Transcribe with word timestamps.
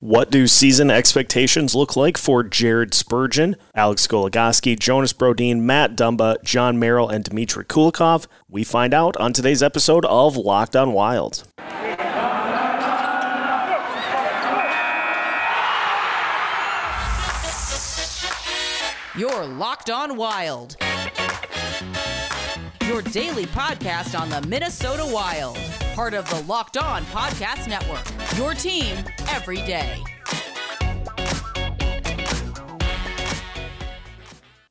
What 0.00 0.30
do 0.30 0.46
season 0.46 0.90
expectations 0.90 1.74
look 1.74 1.96
like 1.96 2.18
for 2.18 2.42
Jared 2.42 2.92
Spurgeon, 2.92 3.56
Alex 3.74 4.06
Goligoski, 4.06 4.78
Jonas 4.78 5.14
Brodin, 5.14 5.60
Matt 5.60 5.96
Dumba, 5.96 6.36
Jon 6.44 6.78
Merrill, 6.78 7.08
and 7.08 7.24
Dmitry 7.24 7.64
Kulikov? 7.64 8.26
We 8.46 8.62
find 8.62 8.92
out 8.92 9.16
on 9.16 9.32
today's 9.32 9.62
episode 9.62 10.04
of 10.04 10.36
Locked 10.36 10.76
on 10.76 10.92
Wild. 10.92 11.44
You're 19.16 19.46
Locked 19.46 19.88
on 19.88 20.16
Wild. 20.18 20.76
Your 22.86 23.00
daily 23.00 23.46
podcast 23.46 24.18
on 24.20 24.28
the 24.28 24.46
Minnesota 24.46 25.06
Wild. 25.06 25.56
Part 25.94 26.12
of 26.12 26.28
the 26.28 26.42
Locked 26.42 26.76
on 26.76 27.02
Podcast 27.06 27.66
Network. 27.66 28.15
Your 28.36 28.52
team 28.52 28.98
every 29.30 29.56
day. 29.56 30.04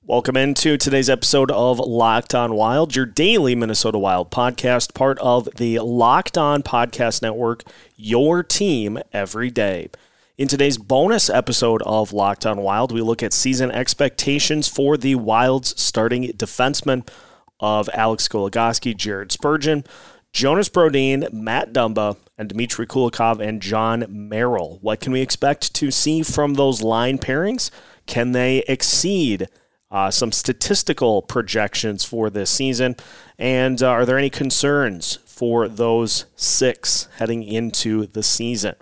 Welcome 0.06 0.38
into 0.38 0.78
today's 0.78 1.10
episode 1.10 1.50
of 1.50 1.80
Locked 1.80 2.36
On 2.36 2.54
Wild, 2.54 2.96
your 2.96 3.08
daily 3.08 3.56
Minnesota 3.56 3.98
Wild 3.98 4.30
podcast, 4.30 4.94
part 4.94 5.18
of 5.18 5.50
the 5.56 5.80
Locked 5.80 6.38
On 6.38 6.62
Podcast 6.62 7.24
Network, 7.24 7.64
your 7.96 8.44
team 8.44 9.00
every 9.12 9.50
day. 9.50 9.90
In 10.38 10.48
today's 10.48 10.78
bonus 10.78 11.28
episode 11.28 11.82
of 11.88 12.14
Locked 12.14 12.46
On 12.46 12.62
Wild, 12.62 12.92
we 12.92 13.02
look 13.02 13.24
at 13.24 13.34
season 13.34 13.72
expectations 13.72 14.68
for 14.68 14.96
the 14.96 15.16
Wild's 15.16 15.82
starting 15.82 16.26
defensemen 16.34 17.08
of 17.60 17.90
Alex 17.94 18.28
Goligoski, 18.28 18.96
Jared 18.96 19.32
Spurgeon, 19.32 19.86
Jonas 20.36 20.68
Brodin, 20.68 21.32
Matt 21.32 21.72
Dumba, 21.72 22.18
and 22.38 22.50
Dmitry 22.50 22.86
Kulikov 22.86 23.40
and 23.40 23.62
Jon 23.62 24.06
Merrill. 24.10 24.80
What 24.82 25.00
can 25.00 25.14
we 25.14 25.22
expect 25.22 25.74
to 25.76 25.92
see 25.92 26.24
from 26.24 26.56
those 26.56 26.82
line 26.82 27.20
pairings? 27.20 27.72
Can 28.06 28.34
they 28.34 28.58
exceed 28.68 29.48
uh, 29.90 30.12
some 30.12 30.34
statistical 30.34 31.22
projections 31.22 32.04
for 32.04 32.30
this 32.30 32.50
season? 32.50 32.98
And 33.40 33.82
uh, 33.82 33.88
are 33.88 34.06
there 34.06 34.18
any 34.18 34.30
concerns 34.30 35.20
for 35.26 35.70
those 35.70 36.26
six 36.36 37.08
heading 37.18 37.42
into 37.42 38.08
the 38.08 38.22
season? 38.22 38.76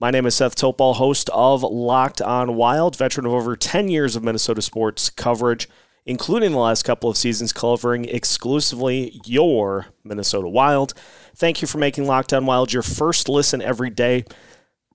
My 0.00 0.10
name 0.10 0.24
is 0.24 0.36
Seth 0.36 0.56
Topal, 0.56 0.94
host 0.94 1.28
of 1.34 1.62
Locked 1.62 2.22
On 2.22 2.54
Wild, 2.54 2.96
veteran 2.96 3.26
of 3.26 3.34
over 3.34 3.54
10 3.54 3.88
years 3.88 4.16
of 4.16 4.24
Minnesota 4.24 4.62
sports 4.62 5.10
coverage, 5.10 5.68
including 6.06 6.52
the 6.52 6.58
last 6.58 6.84
couple 6.84 7.10
of 7.10 7.16
seasons 7.16 7.52
covering 7.52 8.04
exclusively 8.04 9.20
your 9.24 9.86
Minnesota 10.04 10.48
Wild. 10.48 10.94
Thank 11.34 11.60
you 11.60 11.68
for 11.68 11.78
making 11.78 12.06
Locked 12.06 12.32
On 12.32 12.46
Wild 12.46 12.72
your 12.72 12.82
first 12.82 13.28
listen 13.28 13.60
every 13.60 13.90
day. 13.90 14.24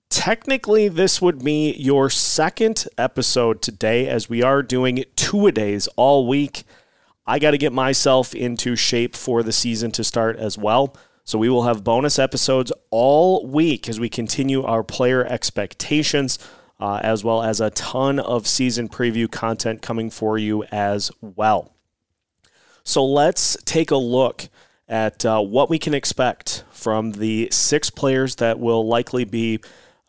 Technically, 0.08 0.88
this 0.88 1.22
would 1.22 1.44
be 1.44 1.72
your 1.74 2.10
second 2.10 2.86
episode 2.98 3.62
today, 3.62 4.08
as 4.08 4.28
we 4.28 4.42
are 4.42 4.62
doing 4.62 5.04
two 5.14 5.46
a 5.46 5.52
days 5.52 5.86
all 5.96 6.26
week. 6.26 6.64
I 7.26 7.38
got 7.38 7.52
to 7.52 7.58
get 7.58 7.72
myself 7.72 8.34
into 8.34 8.74
shape 8.74 9.14
for 9.14 9.42
the 9.42 9.52
season 9.52 9.90
to 9.92 10.04
start 10.04 10.36
as 10.36 10.58
well. 10.58 10.96
So 11.24 11.38
we 11.38 11.48
will 11.48 11.62
have 11.62 11.84
bonus 11.84 12.18
episodes 12.18 12.72
all 12.90 13.46
week 13.46 13.88
as 13.88 14.00
we 14.00 14.08
continue 14.08 14.64
our 14.64 14.82
player 14.82 15.24
expectations, 15.24 16.38
uh, 16.82 16.98
as 17.04 17.22
well 17.22 17.44
as 17.44 17.60
a 17.60 17.70
ton 17.70 18.18
of 18.18 18.44
season 18.44 18.88
preview 18.88 19.30
content 19.30 19.80
coming 19.80 20.10
for 20.10 20.36
you 20.36 20.64
as 20.72 21.12
well. 21.20 21.76
So 22.82 23.04
let's 23.04 23.56
take 23.64 23.92
a 23.92 23.96
look 23.96 24.48
at 24.88 25.24
uh, 25.24 25.40
what 25.40 25.70
we 25.70 25.78
can 25.78 25.94
expect 25.94 26.64
from 26.72 27.12
the 27.12 27.48
six 27.52 27.88
players 27.88 28.34
that 28.36 28.58
will 28.58 28.84
likely 28.84 29.24
be 29.24 29.60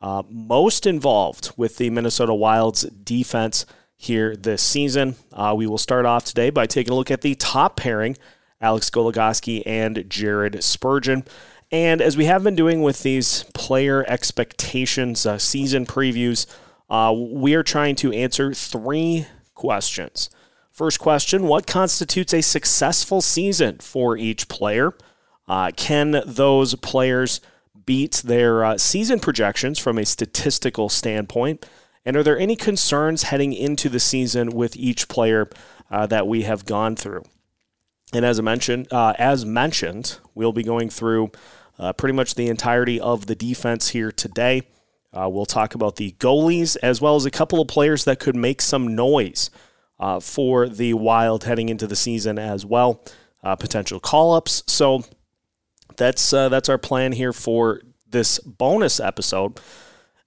uh, 0.02 0.24
most 0.28 0.88
involved 0.88 1.52
with 1.56 1.78
the 1.78 1.92
Minnesota 1.92 2.34
Wild's 2.34 2.82
defense 2.82 3.68
here 3.96 4.36
this 4.36 4.64
season. 4.64 5.16
Uh, 5.32 5.54
we 5.56 5.68
will 5.68 5.78
start 5.78 6.08
off 6.08 6.26
today 6.26 6.50
by 6.50 6.66
taking 6.66 6.92
a 6.92 6.96
look 6.96 7.12
at 7.12 7.22
the 7.22 7.36
top 7.36 7.78
pairing 7.78 8.18
Alex 8.60 8.90
Goligoski 8.90 9.62
and 9.68 10.06
Jared 10.10 10.64
Spurgeon. 10.64 11.24
And 11.72 12.02
as 12.02 12.18
we 12.18 12.26
have 12.26 12.44
been 12.44 12.56
doing 12.56 12.82
with 12.82 13.04
these 13.04 13.44
player 13.54 14.04
expectations, 14.08 15.28
uh, 15.28 15.38
season 15.38 15.86
previews, 15.86 16.48
uh, 16.90 17.14
we 17.16 17.56
are 17.56 17.64
trying 17.64 17.96
to 17.96 18.12
answer 18.12 18.54
three 18.54 19.26
questions. 19.54 20.30
First 20.72 21.00
question 21.00 21.44
What 21.44 21.68
constitutes 21.68 22.34
a 22.34 22.42
successful 22.42 23.22
season 23.22 23.78
for 23.80 24.18
each 24.18 24.48
player? 24.48 24.94
Uh, 25.48 25.72
can 25.76 26.24
those 26.26 26.76
players 26.76 27.42
beat 27.86 28.22
their 28.26 28.64
uh, 28.64 28.78
season 28.78 29.20
projections 29.20 29.78
from 29.78 29.98
a 29.98 30.06
statistical 30.06 30.90
standpoint? 30.90 31.66
And 32.06 32.18
are 32.18 32.24
there 32.24 32.40
any 32.40 32.56
concerns 32.56 33.24
heading 33.24 33.54
into 33.54 33.90
the 33.90 34.00
season 34.00 34.50
with 34.50 34.76
each 34.76 35.08
player 35.08 35.50
uh, 35.90 36.06
that 36.08 36.28
we 36.28 36.44
have 36.44 36.66
gone 36.66 36.96
through? 36.96 37.24
And 38.14 38.26
as 38.26 38.40
I 38.40 38.44
mentioned, 38.44 38.92
uh, 38.92 39.14
as 39.18 39.46
mentioned, 39.46 40.20
we'll 40.36 40.54
be 40.54 40.64
going 40.64 40.90
through 40.90 41.32
uh, 41.80 41.94
pretty 41.94 42.14
much 42.14 42.36
the 42.36 42.48
entirety 42.48 43.00
of 43.00 43.26
the 43.26 43.36
defense 43.36 43.90
here 43.90 44.12
today. 44.12 44.64
Uh, 45.14 45.30
we'll 45.30 45.46
talk 45.46 45.76
about 45.76 45.98
the 45.98 46.14
goalies 46.20 46.76
as 46.82 47.00
well 47.00 47.16
as 47.16 47.26
a 47.26 47.32
couple 47.32 47.62
of 47.62 47.68
players 47.68 48.04
that 48.06 48.20
could 48.20 48.36
make 48.36 48.62
some 48.62 48.96
noise 48.96 49.50
uh, 50.00 50.20
for 50.20 50.68
the 50.68 50.94
Wild 50.94 51.44
heading 51.44 51.70
into 51.70 51.88
the 51.88 51.96
season 51.96 52.40
as 52.40 52.66
well. 52.66 53.04
Uh, 53.44 53.56
potential 53.56 54.00
call 54.00 54.34
ups. 54.34 54.64
So 54.68 55.04
that's 55.98 56.34
uh, 56.34 56.50
that's 56.50 56.70
our 56.70 56.78
plan 56.78 57.12
here 57.12 57.34
for 57.34 57.82
this 58.10 58.40
bonus 58.40 59.00
episode. 59.00 59.60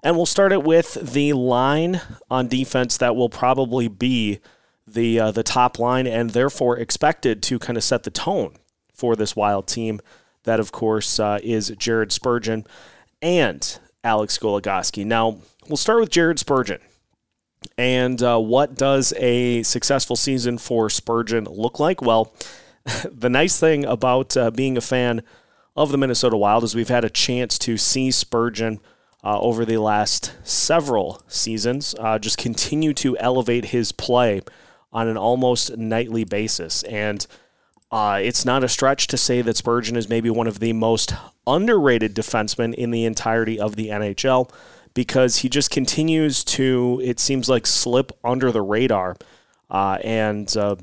And 0.05 0.17
we'll 0.17 0.27
start 0.27 0.53
it 0.53 0.63
with 0.63 0.95
the 0.95 1.33
line 1.33 2.01
on 2.31 2.47
defense 2.47 2.97
that 2.99 3.17
will 3.17 3.31
probably 3.31 3.89
be 3.89 4.41
the 4.87 5.19
uh, 5.19 5.31
the 5.33 5.43
top 5.43 5.79
line 5.79 6.07
and 6.07 6.31
therefore 6.31 6.79
expected 6.79 7.43
to 7.45 7.59
kind 7.59 7.77
of 7.77 7.83
set 7.83 8.05
the 8.05 8.11
tone 8.11 8.55
for 8.93 9.17
this 9.17 9.35
wild 9.35 9.67
team. 9.67 10.01
That 10.45 10.61
of 10.61 10.71
course 10.71 11.19
uh, 11.19 11.41
is 11.43 11.71
Jared 11.71 12.13
Spurgeon 12.13 12.67
and 13.21 13.79
Alex 14.06 14.39
Goligoski. 14.39 15.05
Now 15.05 15.39
we'll 15.69 15.77
start 15.77 15.99
with 15.99 16.11
Jared 16.11 16.39
Spurgeon. 16.39 16.78
And 17.77 18.22
uh, 18.22 18.39
what 18.39 18.77
does 18.77 19.12
a 19.17 19.65
successful 19.65 20.15
season 20.15 20.59
for 20.59 20.89
Spurgeon 20.89 21.44
look 21.44 21.81
like? 21.81 22.00
Well, 22.00 22.33
the 23.11 23.28
nice 23.28 23.59
thing 23.59 23.84
about 23.84 24.37
uh, 24.37 24.53
being 24.53 24.77
a 24.77 24.81
fan 24.81 25.22
of 25.75 25.91
the 25.91 25.99
Minnesota 25.99 26.37
Wild 26.37 26.62
is 26.62 26.77
we've 26.77 26.89
had 26.89 27.05
a 27.05 27.11
chance 27.11 27.59
to 27.59 27.77
see 27.77 28.12
Spurgeon 28.12 28.78
uh, 29.25 29.41
over 29.41 29.65
the 29.65 29.78
last 29.78 30.33
several 30.44 31.21
seasons 31.27 31.97
uh, 31.99 32.17
just 32.19 32.38
continue 32.38 32.94
to 32.94 33.19
elevate 33.19 33.67
his 33.67 33.91
play 33.91 34.41
on 34.93 35.09
an 35.09 35.17
almost 35.17 35.77
nightly 35.77 36.23
basis. 36.23 36.84
And 36.84 37.27
uh, 37.91 38.19
it's 38.23 38.45
not 38.45 38.65
a 38.65 38.69
stretch 38.69 39.07
to 39.09 39.17
say 39.17 39.43
that 39.43 39.57
Spurgeon 39.57 39.97
is 39.97 40.09
maybe 40.09 40.31
one 40.31 40.47
of 40.47 40.59
the 40.59 40.73
most 40.73 41.15
underrated 41.47 42.15
defensemen 42.15 42.75
in 42.75 42.91
the 42.91 43.05
entirety 43.05 43.61
of 43.61 43.77
the 43.77 43.89
NHL 43.89 44.51
because 44.95 45.39
he 45.39 45.49
just 45.49 45.71
continues 45.71 46.43
to, 46.43 47.01
it 47.05 47.21
seems 47.21 47.49
like, 47.49 47.67
slip 47.67 48.13
under 48.25 48.51
the 48.51 48.63
radar 48.63 49.17
uh, 49.71 49.99
and 50.03 50.57
uh, 50.57 50.75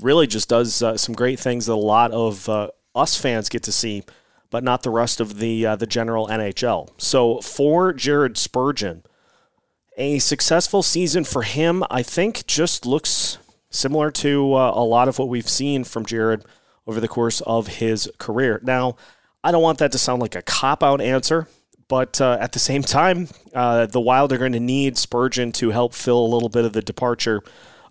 really 0.00 0.26
just 0.26 0.48
does 0.48 0.82
uh, 0.82 0.96
some 0.96 1.14
great 1.14 1.38
things 1.38 1.66
that 1.66 1.74
a 1.74 1.74
lot 1.74 2.10
of 2.12 2.48
uh, 2.48 2.68
us 2.94 3.16
fans 3.16 3.48
get 3.48 3.62
to 3.62 3.72
see, 3.72 4.02
but 4.50 4.64
not 4.64 4.82
the 4.82 4.90
rest 4.90 5.20
of 5.20 5.38
the, 5.38 5.64
uh, 5.64 5.76
the 5.76 5.86
general 5.86 6.26
NHL. 6.26 6.88
So 6.96 7.40
for 7.40 7.92
Jared 7.92 8.36
Spurgeon, 8.36 9.04
a 9.96 10.18
successful 10.18 10.82
season 10.82 11.24
for 11.24 11.42
him, 11.42 11.84
I 11.90 12.02
think, 12.02 12.46
just 12.46 12.86
looks 12.86 13.38
similar 13.70 14.10
to 14.10 14.54
uh, 14.54 14.72
a 14.74 14.84
lot 14.84 15.08
of 15.08 15.18
what 15.18 15.28
we've 15.28 15.48
seen 15.48 15.84
from 15.84 16.04
Jared 16.04 16.44
over 16.86 17.00
the 17.00 17.08
course 17.08 17.40
of 17.42 17.66
his 17.66 18.10
career. 18.18 18.60
Now, 18.62 18.96
I 19.42 19.52
don't 19.52 19.62
want 19.62 19.78
that 19.78 19.92
to 19.92 19.98
sound 19.98 20.20
like 20.20 20.34
a 20.34 20.42
cop 20.42 20.82
out 20.82 21.00
answer, 21.00 21.48
but 21.88 22.20
uh, 22.20 22.38
at 22.40 22.52
the 22.52 22.58
same 22.58 22.82
time, 22.82 23.28
uh, 23.54 23.86
the 23.86 24.00
Wild 24.00 24.32
are 24.32 24.38
going 24.38 24.52
to 24.52 24.60
need 24.60 24.98
Spurgeon 24.98 25.52
to 25.52 25.70
help 25.70 25.94
fill 25.94 26.18
a 26.18 26.32
little 26.32 26.48
bit 26.48 26.64
of 26.64 26.72
the 26.72 26.82
departure 26.82 27.42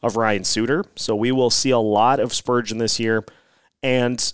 of 0.02 0.16
Ryan 0.16 0.44
Suter. 0.44 0.86
So 0.96 1.16
we 1.16 1.32
will 1.32 1.50
see 1.50 1.72
a 1.72 1.80
lot 1.80 2.20
of 2.20 2.34
Spurgeon 2.34 2.78
this 2.78 3.00
year. 3.00 3.26
And 3.82 4.32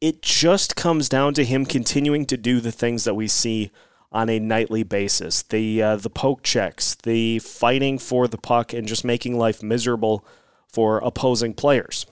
it 0.00 0.22
just 0.22 0.76
comes 0.76 1.08
down 1.08 1.34
to 1.34 1.44
him 1.44 1.64
continuing 1.64 2.26
to 2.26 2.36
do 2.36 2.60
the 2.60 2.72
things 2.72 3.04
that 3.04 3.14
we 3.14 3.26
see 3.26 3.70
on 4.12 4.28
a 4.28 4.38
nightly 4.38 4.82
basis. 4.82 5.42
The 5.42 5.82
uh, 5.82 5.96
the 5.96 6.10
poke 6.10 6.42
checks, 6.42 6.94
the 6.94 7.38
fighting 7.40 7.98
for 7.98 8.28
the 8.28 8.38
puck, 8.38 8.72
and 8.72 8.86
just 8.86 9.04
making 9.04 9.38
life 9.38 9.62
miserable 9.62 10.24
for 10.74 10.98
opposing 10.98 11.54
players. 11.54 12.06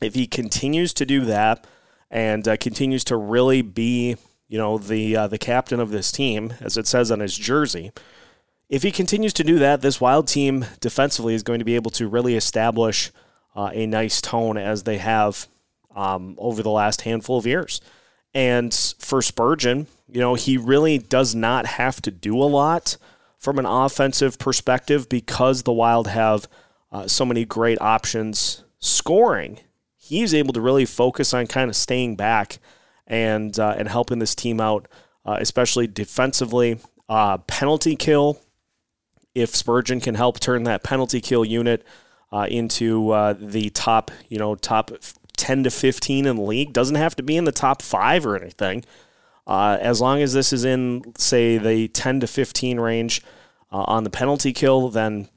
If 0.00 0.14
he 0.14 0.26
continues 0.26 0.92
to 0.94 1.06
do 1.06 1.24
that 1.24 1.66
and 2.10 2.46
uh, 2.46 2.56
continues 2.56 3.04
to 3.04 3.16
really 3.16 3.62
be, 3.62 4.16
you 4.48 4.58
know, 4.58 4.76
the 4.78 5.16
uh, 5.16 5.26
the 5.28 5.38
captain 5.38 5.80
of 5.80 5.90
this 5.90 6.10
team, 6.10 6.54
as 6.60 6.76
it 6.76 6.86
says 6.86 7.10
on 7.10 7.20
his 7.20 7.38
jersey, 7.38 7.92
if 8.68 8.82
he 8.82 8.90
continues 8.90 9.32
to 9.34 9.44
do 9.44 9.58
that, 9.60 9.80
this 9.80 10.00
Wild 10.00 10.26
team 10.26 10.66
defensively 10.80 11.34
is 11.34 11.44
going 11.44 11.60
to 11.60 11.64
be 11.64 11.76
able 11.76 11.92
to 11.92 12.08
really 12.08 12.34
establish 12.34 13.12
uh, 13.54 13.70
a 13.72 13.86
nice 13.86 14.20
tone 14.20 14.58
as 14.58 14.82
they 14.82 14.98
have 14.98 15.46
um, 15.94 16.34
over 16.38 16.62
the 16.62 16.70
last 16.70 17.02
handful 17.02 17.38
of 17.38 17.46
years. 17.46 17.80
and 18.34 18.74
for 18.98 19.22
Spurgeon, 19.22 19.86
you 20.10 20.20
know, 20.20 20.34
he 20.34 20.58
really 20.58 20.98
does 20.98 21.34
not 21.34 21.66
have 21.66 22.02
to 22.02 22.10
do 22.10 22.36
a 22.36 22.44
lot 22.44 22.98
from 23.38 23.58
an 23.58 23.66
offensive 23.66 24.38
perspective 24.38 25.08
because 25.08 25.62
the 25.62 25.72
Wild 25.72 26.08
have 26.08 26.48
uh, 26.92 27.06
so 27.06 27.24
many 27.24 27.44
great 27.44 27.80
options 27.80 28.64
scoring. 28.78 29.60
He's 29.96 30.34
able 30.34 30.52
to 30.52 30.60
really 30.60 30.84
focus 30.84 31.34
on 31.34 31.46
kind 31.46 31.68
of 31.68 31.76
staying 31.76 32.16
back 32.16 32.58
and 33.06 33.58
uh, 33.58 33.74
and 33.76 33.88
helping 33.88 34.18
this 34.18 34.34
team 34.34 34.60
out, 34.60 34.88
uh, 35.24 35.36
especially 35.40 35.86
defensively. 35.86 36.78
Uh, 37.08 37.38
penalty 37.38 37.96
kill, 37.96 38.40
if 39.34 39.54
Spurgeon 39.54 40.00
can 40.00 40.14
help 40.14 40.40
turn 40.40 40.64
that 40.64 40.82
penalty 40.82 41.20
kill 41.20 41.44
unit 41.44 41.84
uh, 42.32 42.46
into 42.48 43.10
uh, 43.10 43.34
the 43.38 43.70
top, 43.70 44.10
you 44.28 44.38
know, 44.38 44.54
top 44.54 44.90
10 45.36 45.64
to 45.64 45.70
15 45.70 46.26
in 46.26 46.36
the 46.36 46.42
league, 46.42 46.72
doesn't 46.72 46.96
have 46.96 47.14
to 47.16 47.22
be 47.22 47.36
in 47.36 47.44
the 47.44 47.52
top 47.52 47.82
five 47.82 48.26
or 48.26 48.36
anything. 48.36 48.84
Uh, 49.46 49.78
as 49.80 50.00
long 50.00 50.20
as 50.20 50.32
this 50.32 50.52
is 50.52 50.64
in, 50.64 51.14
say, 51.16 51.58
the 51.58 51.86
10 51.88 52.20
to 52.20 52.26
15 52.26 52.80
range 52.80 53.22
on 53.70 54.04
the 54.04 54.10
penalty 54.10 54.54
kill, 54.54 54.88
then 54.88 55.28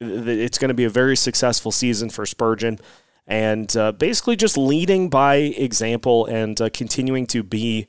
it's 0.00 0.58
going 0.58 0.68
to 0.68 0.74
be 0.74 0.84
a 0.84 0.90
very 0.90 1.16
successful 1.16 1.72
season 1.72 2.10
for 2.10 2.24
Spurgeon 2.24 2.78
and 3.26 3.76
uh, 3.76 3.92
basically 3.92 4.36
just 4.36 4.56
leading 4.56 5.10
by 5.10 5.36
example 5.36 6.26
and 6.26 6.60
uh, 6.60 6.70
continuing 6.70 7.26
to 7.26 7.42
be 7.42 7.86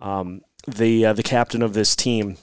um, 0.00 0.42
the 0.66 1.06
uh, 1.06 1.12
the 1.12 1.22
captain 1.22 1.62
of 1.62 1.72
this 1.72 1.96
team. 1.96 2.36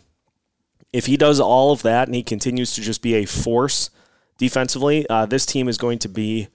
If 0.91 1.05
he 1.05 1.17
does 1.17 1.39
all 1.39 1.71
of 1.71 1.83
that 1.83 2.07
and 2.07 2.15
he 2.15 2.23
continues 2.23 2.73
to 2.73 2.81
just 2.81 3.03
be 3.03 3.13
a 3.15 3.25
force 3.25 3.91
defensively, 4.39 5.07
uh, 5.07 5.27
this 5.27 5.45
team 5.45 5.67
is 5.67 5.77
going 5.77 5.99
to 5.99 6.09
be 6.09 6.47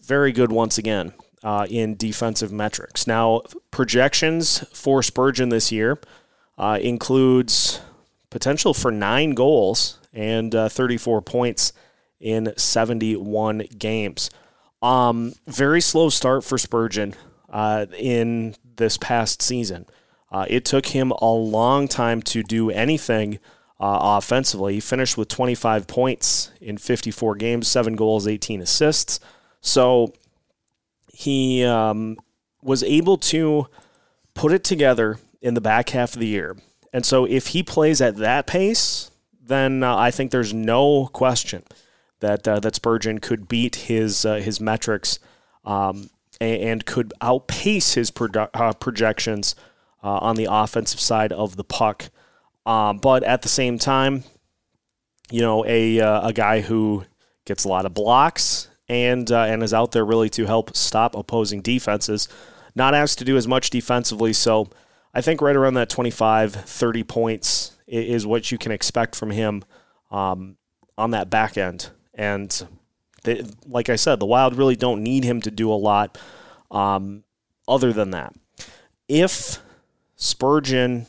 very 0.00 0.30
good 0.30 0.52
once 0.52 0.78
again 0.78 1.12
uh, 1.42 1.66
in 1.68 1.96
defensive 1.96 2.52
metrics. 2.52 3.08
Now, 3.08 3.42
projections 3.72 4.60
for 4.72 5.02
Spurgeon 5.02 5.48
this 5.48 5.72
year 5.72 5.98
uh, 6.56 6.78
includes 6.80 7.80
potential 8.30 8.72
for 8.72 8.92
nine 8.92 9.32
goals 9.32 9.98
and 10.12 10.52
34 10.52 11.22
points 11.22 11.72
in 12.20 12.52
71 12.56 13.66
games. 13.78 14.30
Um, 14.82 15.34
very 15.46 15.80
slow 15.80 16.08
start 16.08 16.44
for 16.44 16.58
Spurgeon 16.58 17.14
uh, 17.50 17.86
in 17.98 18.54
this 18.76 18.96
past 18.96 19.42
season. 19.42 19.86
Uh, 20.30 20.46
it 20.48 20.64
took 20.64 20.86
him 20.86 21.12
a 21.12 21.32
long 21.32 21.88
time 21.88 22.20
to 22.20 22.42
do 22.42 22.70
anything 22.70 23.38
uh, 23.78 23.98
offensively. 24.18 24.74
He 24.74 24.80
finished 24.80 25.16
with 25.16 25.28
25 25.28 25.86
points 25.86 26.50
in 26.60 26.78
54 26.78 27.36
games, 27.36 27.68
seven 27.68 27.94
goals, 27.94 28.26
18 28.26 28.60
assists. 28.60 29.20
So 29.60 30.12
he 31.12 31.64
um, 31.64 32.16
was 32.62 32.82
able 32.82 33.16
to 33.18 33.66
put 34.34 34.52
it 34.52 34.64
together 34.64 35.18
in 35.40 35.54
the 35.54 35.60
back 35.60 35.90
half 35.90 36.14
of 36.14 36.20
the 36.20 36.26
year. 36.26 36.56
And 36.92 37.04
so 37.04 37.24
if 37.24 37.48
he 37.48 37.62
plays 37.62 38.00
at 38.00 38.16
that 38.16 38.46
pace, 38.46 39.10
then 39.40 39.82
uh, 39.82 39.96
I 39.96 40.10
think 40.10 40.30
there's 40.30 40.54
no 40.54 41.06
question 41.06 41.62
that 42.20 42.46
uh, 42.46 42.60
that 42.60 42.74
Spurgeon 42.74 43.18
could 43.18 43.48
beat 43.48 43.76
his 43.76 44.24
uh, 44.24 44.36
his 44.36 44.60
metrics 44.60 45.18
um, 45.64 46.10
and, 46.40 46.84
could 46.86 47.12
outpace 47.20 47.94
his 47.94 48.10
produ- 48.10 48.48
uh, 48.54 48.72
projections 48.74 49.54
uh, 50.02 50.18
on 50.18 50.36
the 50.36 50.46
offensive 50.50 51.00
side 51.00 51.32
of 51.32 51.56
the 51.56 51.64
puck. 51.64 52.10
Um, 52.64 52.98
but 52.98 53.22
at 53.22 53.42
the 53.42 53.48
same 53.48 53.78
time, 53.78 54.24
you 55.30 55.40
know, 55.40 55.64
a 55.66 56.00
uh, 56.00 56.28
a 56.28 56.32
guy 56.32 56.60
who 56.60 57.04
gets 57.44 57.64
a 57.64 57.68
lot 57.68 57.86
of 57.86 57.94
blocks 57.94 58.68
and 58.88 59.30
uh, 59.30 59.42
and 59.42 59.62
is 59.62 59.74
out 59.74 59.92
there 59.92 60.04
really 60.04 60.30
to 60.30 60.46
help 60.46 60.76
stop 60.76 61.14
opposing 61.14 61.60
defenses, 61.60 62.28
not 62.74 62.94
asked 62.94 63.18
to 63.18 63.24
do 63.24 63.36
as 63.36 63.46
much 63.46 63.70
defensively. 63.70 64.32
So 64.32 64.68
I 65.14 65.20
think 65.20 65.40
right 65.40 65.56
around 65.56 65.74
that 65.74 65.88
25, 65.88 66.52
30 66.52 67.02
points 67.04 67.72
is 67.86 68.26
what 68.26 68.50
you 68.50 68.58
can 68.58 68.72
expect 68.72 69.14
from 69.14 69.30
him 69.30 69.64
um, 70.10 70.56
on 70.98 71.12
that 71.12 71.30
back 71.30 71.56
end. 71.56 71.90
And 72.16 72.66
they, 73.22 73.44
like 73.66 73.88
I 73.88 73.96
said, 73.96 74.18
the 74.18 74.26
Wild 74.26 74.56
really 74.56 74.74
don't 74.74 75.02
need 75.02 75.22
him 75.22 75.40
to 75.42 75.50
do 75.50 75.70
a 75.70 75.74
lot 75.74 76.18
um, 76.70 77.22
other 77.68 77.92
than 77.92 78.10
that. 78.10 78.34
If 79.08 79.60
Spurgeon 80.16 81.06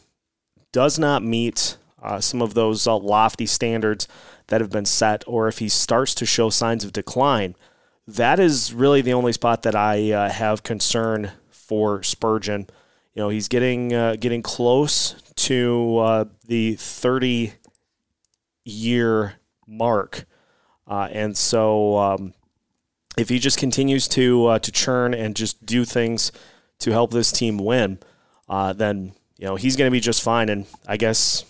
does 0.71 0.99
not 0.99 1.23
meet 1.23 1.77
uh, 2.03 2.19
some 2.19 2.41
of 2.41 2.53
those 2.53 2.85
uh, 2.85 2.95
lofty 2.95 3.45
standards 3.45 4.07
that 4.47 4.61
have 4.61 4.69
been 4.69 4.85
set, 4.85 5.23
or 5.25 5.47
if 5.47 5.59
he 5.59 5.69
starts 5.69 6.13
to 6.15 6.25
show 6.25 6.49
signs 6.49 6.83
of 6.83 6.93
decline, 6.93 7.55
that 8.07 8.39
is 8.39 8.73
really 8.73 9.01
the 9.01 9.13
only 9.13 9.33
spot 9.33 9.63
that 9.63 9.75
I 9.75 10.11
uh, 10.11 10.29
have 10.29 10.63
concern 10.63 11.31
for 11.49 12.03
Spurgeon. 12.03 12.67
You 13.13 13.23
know, 13.23 13.29
he's 13.29 13.47
getting 13.47 13.93
uh, 13.93 14.15
getting 14.19 14.41
close 14.41 15.15
to 15.35 15.97
uh, 15.97 16.25
the 16.45 16.75
30 16.75 17.53
year 18.63 19.33
mark 19.65 20.25
uh, 20.87 21.09
and 21.11 21.35
so 21.35 21.97
um, 21.97 22.33
if 23.17 23.29
he 23.29 23.39
just 23.39 23.57
continues 23.57 24.07
to 24.09 24.47
uh, 24.47 24.59
to 24.59 24.71
churn 24.71 25.13
and 25.13 25.35
just 25.35 25.65
do 25.65 25.83
things 25.83 26.31
to 26.79 26.91
help 26.91 27.11
this 27.11 27.31
team 27.31 27.57
win, 27.57 27.99
uh, 28.47 28.73
then 28.73 29.13
you 29.37 29.45
know 29.45 29.55
he's 29.55 29.75
going 29.75 29.87
to 29.87 29.91
be 29.91 29.99
just 29.99 30.21
fine. 30.21 30.49
And 30.49 30.65
I 30.87 30.97
guess 30.97 31.43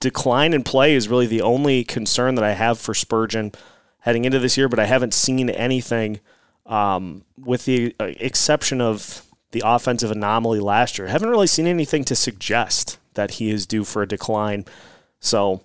decline 0.00 0.54
in 0.54 0.62
play 0.62 0.94
is 0.94 1.08
really 1.08 1.26
the 1.26 1.42
only 1.42 1.84
concern 1.84 2.36
that 2.36 2.44
I 2.44 2.52
have 2.52 2.78
for 2.78 2.94
Spurgeon 2.94 3.52
heading 4.00 4.24
into 4.24 4.38
this 4.38 4.56
year. 4.56 4.68
But 4.68 4.78
I 4.78 4.86
haven't 4.86 5.14
seen 5.14 5.50
anything, 5.50 6.20
um, 6.64 7.24
with 7.38 7.64
the 7.66 7.94
uh, 8.00 8.12
exception 8.18 8.80
of 8.80 9.26
the 9.50 9.62
offensive 9.64 10.10
anomaly 10.10 10.60
last 10.60 10.98
year. 10.98 11.08
I 11.08 11.10
haven't 11.10 11.30
really 11.30 11.46
seen 11.46 11.66
anything 11.66 12.04
to 12.04 12.16
suggest 12.16 12.98
that 13.14 13.32
he 13.32 13.50
is 13.50 13.66
due 13.66 13.84
for 13.84 14.02
a 14.02 14.08
decline. 14.08 14.64
So 15.20 15.62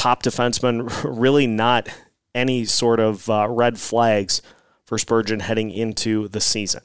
top 0.00 0.22
defenseman, 0.22 0.88
really 1.04 1.46
not 1.46 1.86
any 2.34 2.64
sort 2.64 3.00
of 3.00 3.28
uh, 3.28 3.46
red 3.50 3.78
flags 3.78 4.40
for 4.86 4.96
Spurgeon 4.96 5.40
heading 5.40 5.70
into 5.70 6.26
the 6.28 6.40
season. 6.40 6.80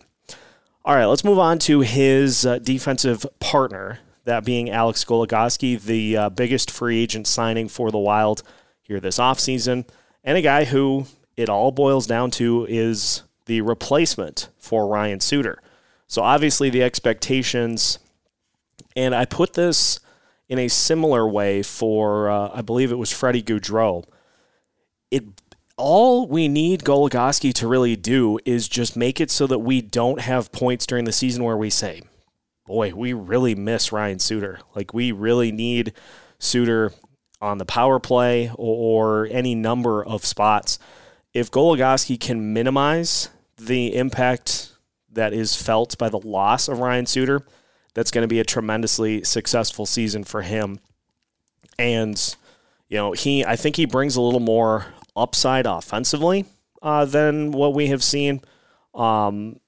All 0.83 0.95
right, 0.95 1.05
let's 1.05 1.23
move 1.23 1.39
on 1.39 1.57
to 1.59 1.79
his 1.79 2.45
uh, 2.45 2.59
defensive 2.59 3.25
partner, 3.39 3.99
that 4.25 4.43
being 4.43 4.69
Alex 4.69 5.05
Goligoski, 5.05 5.81
the 5.81 6.17
uh, 6.17 6.29
biggest 6.29 6.69
free 6.69 7.01
agent 7.01 7.25
signing 7.25 7.69
for 7.69 7.89
the 7.89 7.97
Wild 7.97 8.43
here 8.81 8.99
this 8.99 9.17
offseason, 9.17 9.87
and 10.23 10.37
a 10.37 10.41
guy 10.41 10.65
who 10.65 11.05
it 11.37 11.47
all 11.47 11.71
boils 11.71 12.05
down 12.05 12.31
to 12.31 12.65
is 12.67 13.23
the 13.45 13.61
replacement 13.61 14.49
for 14.57 14.87
Ryan 14.87 15.21
Suter. 15.21 15.61
So 16.07 16.21
obviously 16.21 16.69
the 16.69 16.83
expectations, 16.83 17.97
and 18.95 19.15
I 19.15 19.23
put 19.23 19.53
this 19.53 19.99
in 20.47 20.59
a 20.59 20.67
similar 20.67 21.27
way 21.27 21.63
for, 21.63 22.29
uh, 22.29 22.51
I 22.53 22.61
believe 22.61 22.91
it 22.91 22.97
was 22.97 23.11
Freddie 23.11 23.43
Gaudreau. 23.43 24.05
It 25.11 25.23
all 25.77 26.27
we 26.27 26.47
need 26.47 26.83
Goligoski 26.83 27.53
to 27.55 27.67
really 27.67 27.95
do 27.95 28.39
is 28.45 28.67
just 28.67 28.95
make 28.95 29.19
it 29.19 29.29
so 29.29 29.45
that 29.47 29.59
we 29.59 29.81
don't 29.81 30.21
have 30.21 30.51
points 30.51 30.85
during 30.85 31.03
the 31.03 31.11
season 31.11 31.43
where 31.43 31.57
we 31.57 31.69
say, 31.69 32.01
boy, 32.65 32.93
we 32.93 33.13
really 33.13 33.55
miss 33.55 33.91
Ryan 33.91 34.19
Suter. 34.19 34.59
Like 34.73 34.93
we 34.93 35.11
really 35.11 35.51
need 35.51 35.93
Suter 36.39 36.93
on 37.41 37.57
the 37.57 37.65
power 37.65 37.99
play 37.99 38.51
or, 38.55 39.27
any 39.29 39.53
number 39.53 40.03
of 40.03 40.25
spots. 40.25 40.79
If 41.33 41.51
Goligoski 41.51 42.19
can 42.19 42.53
minimize 42.53 43.29
the 43.57 43.95
impact 43.95 44.71
that 45.11 45.33
is 45.33 45.55
felt 45.55 45.97
by 45.97 46.09
the 46.09 46.19
loss 46.19 46.67
of 46.67 46.79
Ryan 46.79 47.05
Suter, 47.05 47.45
that's 47.95 48.11
going 48.11 48.21
to 48.21 48.27
be 48.27 48.39
a 48.39 48.43
tremendously 48.43 49.23
successful 49.23 49.87
season 49.87 50.23
for 50.23 50.43
him. 50.43 50.79
And 51.79 52.35
you 52.87 52.97
know, 52.97 53.13
he 53.13 53.43
I 53.43 53.55
think 53.55 53.77
he 53.77 53.85
brings 53.85 54.15
a 54.15 54.21
little 54.21 54.39
more 54.39 54.85
upside 55.15 55.65
offensively 55.65 56.45
uh, 56.83 57.05
than 57.05 57.51
what 57.51 57.73
we 57.73 57.87
have 57.87 58.03
seen. 58.03 58.41
Um, 58.93 59.59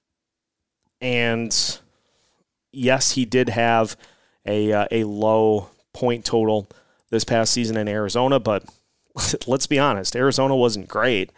and 1.02 1.80
yes, 2.72 3.12
he 3.14 3.26
did 3.26 3.50
have 3.50 3.98
a 4.46 4.72
uh, 4.72 4.88
a 4.92 5.04
low 5.06 5.70
point 5.94 6.26
total 6.26 6.70
this 7.10 7.24
past 7.24 7.54
season 7.54 7.78
in 7.78 7.88
Arizona, 7.88 8.40
but 8.40 8.64
let's 9.48 9.68
be 9.68 9.80
honest, 9.80 10.16
Arizona 10.16 10.56
wasn't 10.56 10.88
great. 10.88 11.32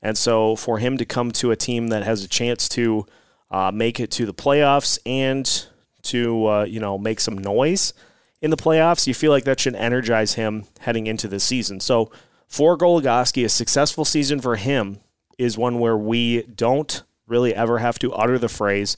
And 0.00 0.16
so 0.16 0.56
for 0.56 0.78
him 0.78 0.98
to 0.98 1.04
come 1.04 1.32
to 1.32 1.50
a 1.50 1.56
team 1.56 1.88
that 1.88 2.04
has 2.04 2.22
a 2.22 2.28
chance 2.28 2.68
to 2.70 3.06
uh, 3.50 3.70
make 3.72 3.98
it 3.98 4.10
to 4.12 4.26
the 4.26 4.34
playoffs 4.34 4.98
and 5.04 5.66
to 6.06 6.46
uh, 6.46 6.64
you 6.64 6.80
know 6.80 6.98
make 6.98 7.20
some 7.20 7.38
noise 7.38 7.92
in 8.40 8.50
the 8.50 8.56
playoffs, 8.56 9.06
you 9.06 9.14
feel 9.14 9.30
like 9.30 9.44
that 9.44 9.60
should 9.60 9.74
energize 9.74 10.34
him 10.34 10.64
heading 10.80 11.06
into 11.06 11.28
the 11.28 11.40
season. 11.40 11.80
So 11.80 12.10
for 12.46 12.76
Goligoski, 12.76 13.44
a 13.44 13.48
successful 13.48 14.04
season 14.04 14.40
for 14.40 14.56
him 14.56 15.00
is 15.38 15.58
one 15.58 15.78
where 15.78 15.96
we 15.96 16.42
don't 16.42 17.02
really 17.26 17.54
ever 17.54 17.78
have 17.78 17.98
to 18.00 18.12
utter 18.12 18.38
the 18.38 18.48
phrase, 18.48 18.96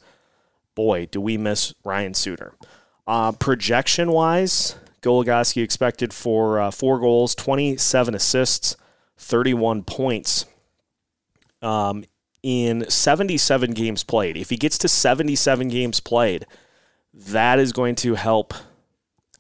boy, 0.75 1.07
do 1.07 1.21
we 1.21 1.37
miss 1.37 1.75
Ryan 1.85 2.15
Suter. 2.15 2.53
Uh, 3.07 3.33
projection 3.33 4.13
wise, 4.13 4.77
Goligoski 5.03 5.63
expected 5.63 6.13
for 6.13 6.61
uh, 6.61 6.71
four 6.71 6.99
goals, 6.99 7.35
27 7.35 8.15
assists, 8.15 8.77
31 9.17 9.83
points 9.85 10.45
um, 11.63 12.05
in 12.43 12.89
77 12.89 13.73
games 13.73 14.05
played. 14.05 14.37
If 14.37 14.51
he 14.51 14.57
gets 14.57 14.79
to 14.79 14.89
77 14.89 15.69
games 15.69 16.01
played, 16.01 16.47
that 17.13 17.59
is 17.59 17.73
going 17.73 17.95
to 17.97 18.15
help 18.15 18.55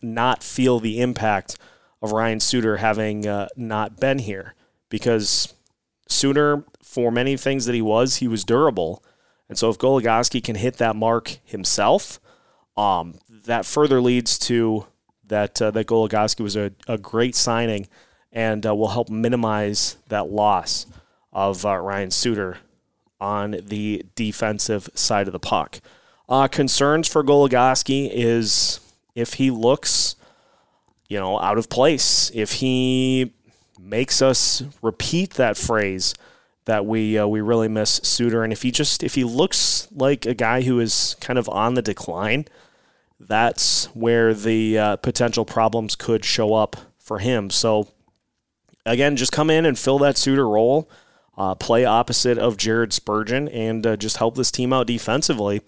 not 0.02 0.42
feel 0.42 0.78
the 0.80 1.00
impact 1.00 1.58
of 2.00 2.12
Ryan 2.12 2.40
Suter 2.40 2.76
having 2.76 3.26
uh, 3.26 3.48
not 3.56 3.98
been 3.98 4.20
here 4.20 4.54
because 4.88 5.54
Suter, 6.08 6.64
for 6.82 7.10
many 7.10 7.36
things 7.36 7.66
that 7.66 7.74
he 7.74 7.82
was, 7.82 8.16
he 8.16 8.28
was 8.28 8.44
durable. 8.44 9.02
And 9.48 9.58
so 9.58 9.70
if 9.70 9.78
Goligoski 9.78 10.42
can 10.42 10.56
hit 10.56 10.76
that 10.76 10.96
mark 10.96 11.38
himself, 11.44 12.20
um, 12.76 13.18
that 13.28 13.66
further 13.66 14.00
leads 14.00 14.38
to 14.40 14.86
that 15.26 15.60
uh, 15.60 15.70
that 15.72 15.86
Goligoski 15.86 16.40
was 16.40 16.56
a, 16.56 16.72
a 16.86 16.96
great 16.96 17.34
signing 17.34 17.88
and 18.32 18.64
uh, 18.66 18.74
will 18.74 18.88
help 18.88 19.08
minimize 19.10 19.96
that 20.08 20.30
loss 20.30 20.86
of 21.32 21.64
uh, 21.64 21.76
Ryan 21.76 22.10
Suter 22.10 22.58
on 23.20 23.56
the 23.62 24.04
defensive 24.14 24.88
side 24.94 25.26
of 25.26 25.32
the 25.32 25.38
puck. 25.40 25.80
Uh, 26.28 26.46
concerns 26.46 27.08
for 27.08 27.24
Goligoski 27.24 28.10
is 28.12 28.80
if 29.14 29.34
he 29.34 29.50
looks, 29.50 30.14
you 31.08 31.18
know, 31.18 31.40
out 31.40 31.56
of 31.56 31.70
place, 31.70 32.30
if 32.34 32.52
he 32.52 33.32
makes 33.80 34.20
us 34.20 34.62
repeat 34.82 35.34
that 35.34 35.56
phrase 35.56 36.14
that 36.66 36.84
we 36.84 37.16
uh, 37.16 37.26
we 37.26 37.40
really 37.40 37.68
miss 37.68 37.98
Suter, 38.02 38.44
and 38.44 38.52
if 38.52 38.60
he 38.60 38.70
just 38.70 39.02
if 39.02 39.14
he 39.14 39.24
looks 39.24 39.88
like 39.90 40.26
a 40.26 40.34
guy 40.34 40.60
who 40.62 40.80
is 40.80 41.16
kind 41.18 41.38
of 41.38 41.48
on 41.48 41.72
the 41.74 41.82
decline, 41.82 42.44
that's 43.18 43.86
where 43.94 44.34
the 44.34 44.78
uh, 44.78 44.96
potential 44.96 45.46
problems 45.46 45.96
could 45.96 46.26
show 46.26 46.52
up 46.52 46.76
for 46.98 47.20
him. 47.20 47.48
So 47.48 47.88
again, 48.84 49.16
just 49.16 49.32
come 49.32 49.48
in 49.48 49.64
and 49.64 49.78
fill 49.78 49.98
that 50.00 50.18
Suter 50.18 50.46
role, 50.46 50.90
uh, 51.38 51.54
play 51.54 51.86
opposite 51.86 52.36
of 52.36 52.58
Jared 52.58 52.92
Spurgeon, 52.92 53.48
and 53.48 53.86
uh, 53.86 53.96
just 53.96 54.18
help 54.18 54.36
this 54.36 54.50
team 54.50 54.74
out 54.74 54.86
defensively. 54.86 55.62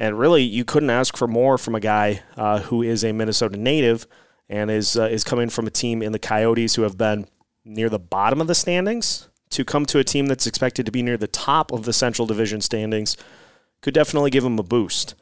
And 0.00 0.18
really, 0.18 0.42
you 0.42 0.64
couldn't 0.64 0.88
ask 0.88 1.14
for 1.14 1.28
more 1.28 1.58
from 1.58 1.74
a 1.74 1.80
guy 1.80 2.22
uh, 2.34 2.60
who 2.60 2.82
is 2.82 3.04
a 3.04 3.12
Minnesota 3.12 3.58
native 3.58 4.06
and 4.48 4.70
is 4.70 4.96
uh, 4.96 5.04
is 5.04 5.24
coming 5.24 5.50
from 5.50 5.66
a 5.66 5.70
team 5.70 6.02
in 6.02 6.12
the 6.12 6.18
Coyotes 6.18 6.74
who 6.74 6.82
have 6.82 6.96
been 6.96 7.26
near 7.66 7.90
the 7.90 7.98
bottom 7.98 8.40
of 8.40 8.46
the 8.46 8.54
standings 8.54 9.28
to 9.50 9.62
come 9.62 9.84
to 9.84 9.98
a 9.98 10.04
team 10.04 10.24
that's 10.24 10.46
expected 10.46 10.86
to 10.86 10.92
be 10.92 11.02
near 11.02 11.18
the 11.18 11.26
top 11.26 11.70
of 11.70 11.84
the 11.84 11.92
Central 11.92 12.26
Division 12.26 12.62
standings 12.62 13.14
could 13.82 13.92
definitely 13.92 14.30
give 14.30 14.42
him 14.42 14.58
a 14.58 14.62
boost, 14.62 15.14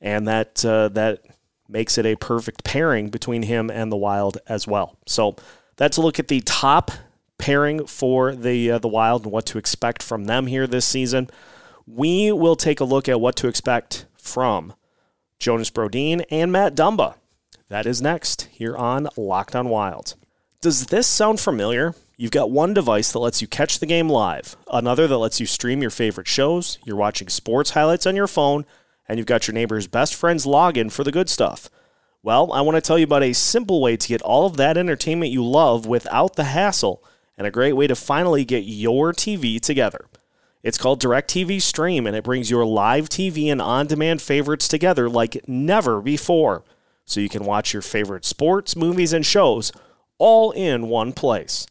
and 0.00 0.26
that 0.26 0.64
uh, 0.64 0.88
that 0.88 1.20
makes 1.68 1.96
it 1.96 2.04
a 2.04 2.16
perfect 2.16 2.64
pairing 2.64 3.10
between 3.10 3.44
him 3.44 3.70
and 3.70 3.92
the 3.92 3.96
Wild 3.96 4.38
as 4.48 4.66
well. 4.66 4.98
So 5.06 5.36
that's 5.76 5.96
a 5.96 6.02
look 6.02 6.18
at 6.18 6.26
the 6.26 6.40
top 6.40 6.90
pairing 7.38 7.86
for 7.86 8.34
the 8.34 8.72
uh, 8.72 8.78
the 8.80 8.88
Wild 8.88 9.22
and 9.22 9.32
what 9.32 9.46
to 9.46 9.58
expect 9.58 10.02
from 10.02 10.24
them 10.24 10.48
here 10.48 10.66
this 10.66 10.88
season. 10.88 11.30
We 11.86 12.32
will 12.32 12.56
take 12.56 12.80
a 12.80 12.84
look 12.84 13.08
at 13.08 13.20
what 13.20 13.36
to 13.36 13.46
expect 13.46 14.06
from 14.24 14.74
Jonas 15.38 15.70
Brodin 15.70 16.24
and 16.30 16.50
Matt 16.50 16.74
Dumba. 16.74 17.16
That 17.68 17.86
is 17.86 18.02
next 18.02 18.48
here 18.52 18.76
on 18.76 19.08
Locked 19.16 19.56
on 19.56 19.68
Wild. 19.68 20.14
Does 20.60 20.86
this 20.86 21.06
sound 21.06 21.40
familiar? 21.40 21.94
You've 22.16 22.30
got 22.30 22.50
one 22.50 22.74
device 22.74 23.10
that 23.12 23.18
lets 23.18 23.42
you 23.42 23.48
catch 23.48 23.78
the 23.78 23.86
game 23.86 24.08
live, 24.08 24.56
another 24.70 25.06
that 25.08 25.18
lets 25.18 25.40
you 25.40 25.46
stream 25.46 25.82
your 25.82 25.90
favorite 25.90 26.28
shows, 26.28 26.78
you're 26.84 26.96
watching 26.96 27.28
sports 27.28 27.70
highlights 27.70 28.06
on 28.06 28.14
your 28.14 28.28
phone, 28.28 28.64
and 29.08 29.18
you've 29.18 29.26
got 29.26 29.46
your 29.46 29.54
neighbor's 29.54 29.88
best 29.88 30.14
friend's 30.14 30.46
login 30.46 30.92
for 30.92 31.04
the 31.04 31.12
good 31.12 31.28
stuff. 31.28 31.68
Well, 32.22 32.52
I 32.52 32.60
want 32.60 32.76
to 32.76 32.80
tell 32.80 32.98
you 32.98 33.04
about 33.04 33.22
a 33.22 33.32
simple 33.34 33.82
way 33.82 33.96
to 33.96 34.08
get 34.08 34.22
all 34.22 34.46
of 34.46 34.56
that 34.56 34.78
entertainment 34.78 35.32
you 35.32 35.44
love 35.44 35.86
without 35.86 36.36
the 36.36 36.44
hassle, 36.44 37.04
and 37.36 37.46
a 37.46 37.50
great 37.50 37.74
way 37.74 37.86
to 37.86 37.96
finally 37.96 38.44
get 38.44 38.60
your 38.60 39.12
TV 39.12 39.60
together. 39.60 40.06
It's 40.64 40.78
called 40.78 41.02
DirecTV 41.02 41.60
Stream, 41.60 42.06
and 42.06 42.16
it 42.16 42.24
brings 42.24 42.50
your 42.50 42.64
live 42.64 43.10
TV 43.10 43.52
and 43.52 43.60
on 43.60 43.86
demand 43.86 44.22
favorites 44.22 44.66
together 44.66 45.10
like 45.10 45.46
never 45.46 46.00
before. 46.00 46.64
So 47.04 47.20
you 47.20 47.28
can 47.28 47.44
watch 47.44 47.74
your 47.74 47.82
favorite 47.82 48.24
sports, 48.24 48.74
movies, 48.74 49.12
and 49.12 49.26
shows 49.26 49.72
all 50.16 50.52
in 50.52 50.88
one 50.88 51.12
place. 51.12 51.66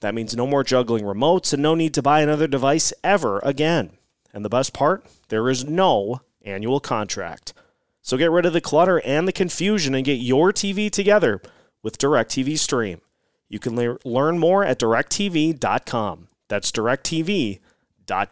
That 0.00 0.16
means 0.16 0.34
no 0.34 0.48
more 0.48 0.64
juggling 0.64 1.04
remotes 1.04 1.52
and 1.52 1.62
no 1.62 1.76
need 1.76 1.94
to 1.94 2.02
buy 2.02 2.22
another 2.22 2.48
device 2.48 2.92
ever 3.04 3.38
again. 3.44 3.92
And 4.32 4.44
the 4.44 4.48
best 4.48 4.74
part, 4.74 5.06
there 5.28 5.48
is 5.48 5.64
no 5.64 6.20
annual 6.42 6.80
contract. 6.80 7.54
So 8.02 8.16
get 8.16 8.32
rid 8.32 8.46
of 8.46 8.52
the 8.52 8.60
clutter 8.60 9.00
and 9.02 9.28
the 9.28 9.32
confusion 9.32 9.94
and 9.94 10.04
get 10.04 10.14
your 10.14 10.52
TV 10.52 10.90
together 10.90 11.40
with 11.84 11.98
DirecTV 11.98 12.58
Stream. 12.58 13.00
You 13.48 13.60
can 13.60 13.76
le- 13.76 13.98
learn 14.04 14.40
more 14.40 14.64
at 14.64 14.80
directv.com. 14.80 16.28
That's 16.48 16.72
directv.com 16.72 17.60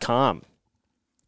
com. 0.00 0.42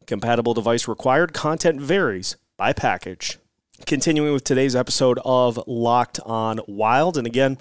Compatible 0.05 0.53
device 0.53 0.87
required. 0.87 1.33
Content 1.33 1.81
varies 1.81 2.35
by 2.57 2.73
package. 2.73 3.39
Continuing 3.85 4.33
with 4.33 4.43
today's 4.43 4.75
episode 4.75 5.19
of 5.25 5.59
Locked 5.67 6.19
on 6.25 6.59
Wild. 6.67 7.17
And 7.17 7.27
again, 7.27 7.57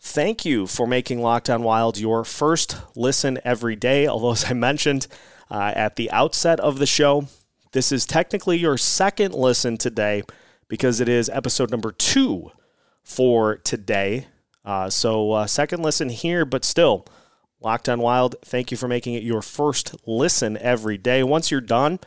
thank 0.00 0.44
you 0.44 0.66
for 0.66 0.86
making 0.86 1.20
Locked 1.20 1.50
on 1.50 1.62
Wild 1.62 1.98
your 1.98 2.24
first 2.24 2.76
listen 2.96 3.38
every 3.44 3.76
day. 3.76 4.06
Although, 4.06 4.32
as 4.32 4.44
I 4.50 4.54
mentioned 4.54 5.06
uh, 5.50 5.72
at 5.74 5.96
the 5.96 6.10
outset 6.10 6.60
of 6.60 6.78
the 6.78 6.86
show, 6.86 7.26
this 7.72 7.92
is 7.92 8.06
technically 8.06 8.56
your 8.56 8.78
second 8.78 9.34
listen 9.34 9.76
today 9.76 10.22
because 10.68 11.00
it 11.00 11.08
is 11.08 11.28
episode 11.28 11.70
number 11.70 11.92
two 11.92 12.50
for 13.02 13.56
today. 13.56 14.26
Uh, 14.64 14.88
so, 14.88 15.32
uh, 15.32 15.46
second 15.46 15.82
listen 15.82 16.08
here, 16.08 16.44
but 16.44 16.64
still 16.64 17.06
Locked 17.60 17.88
on 17.88 18.00
Wild, 18.00 18.36
thank 18.42 18.70
you 18.70 18.76
for 18.76 18.86
making 18.86 19.14
it 19.14 19.24
your 19.24 19.42
first 19.42 19.96
listen 20.06 20.56
every 20.58 20.96
day. 20.96 21.24
Once 21.24 21.50
you're 21.50 21.60
done, 21.60 21.98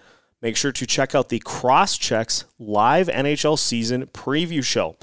make 0.41 0.55
sure 0.55 0.71
to 0.71 0.85
check 0.85 1.13
out 1.13 1.27
the 1.27 1.41
Crosschecks 1.41 2.45
live 2.57 3.07
NHL 3.07 3.59
season 3.59 4.05
preview 4.07 4.63
show 4.63 4.95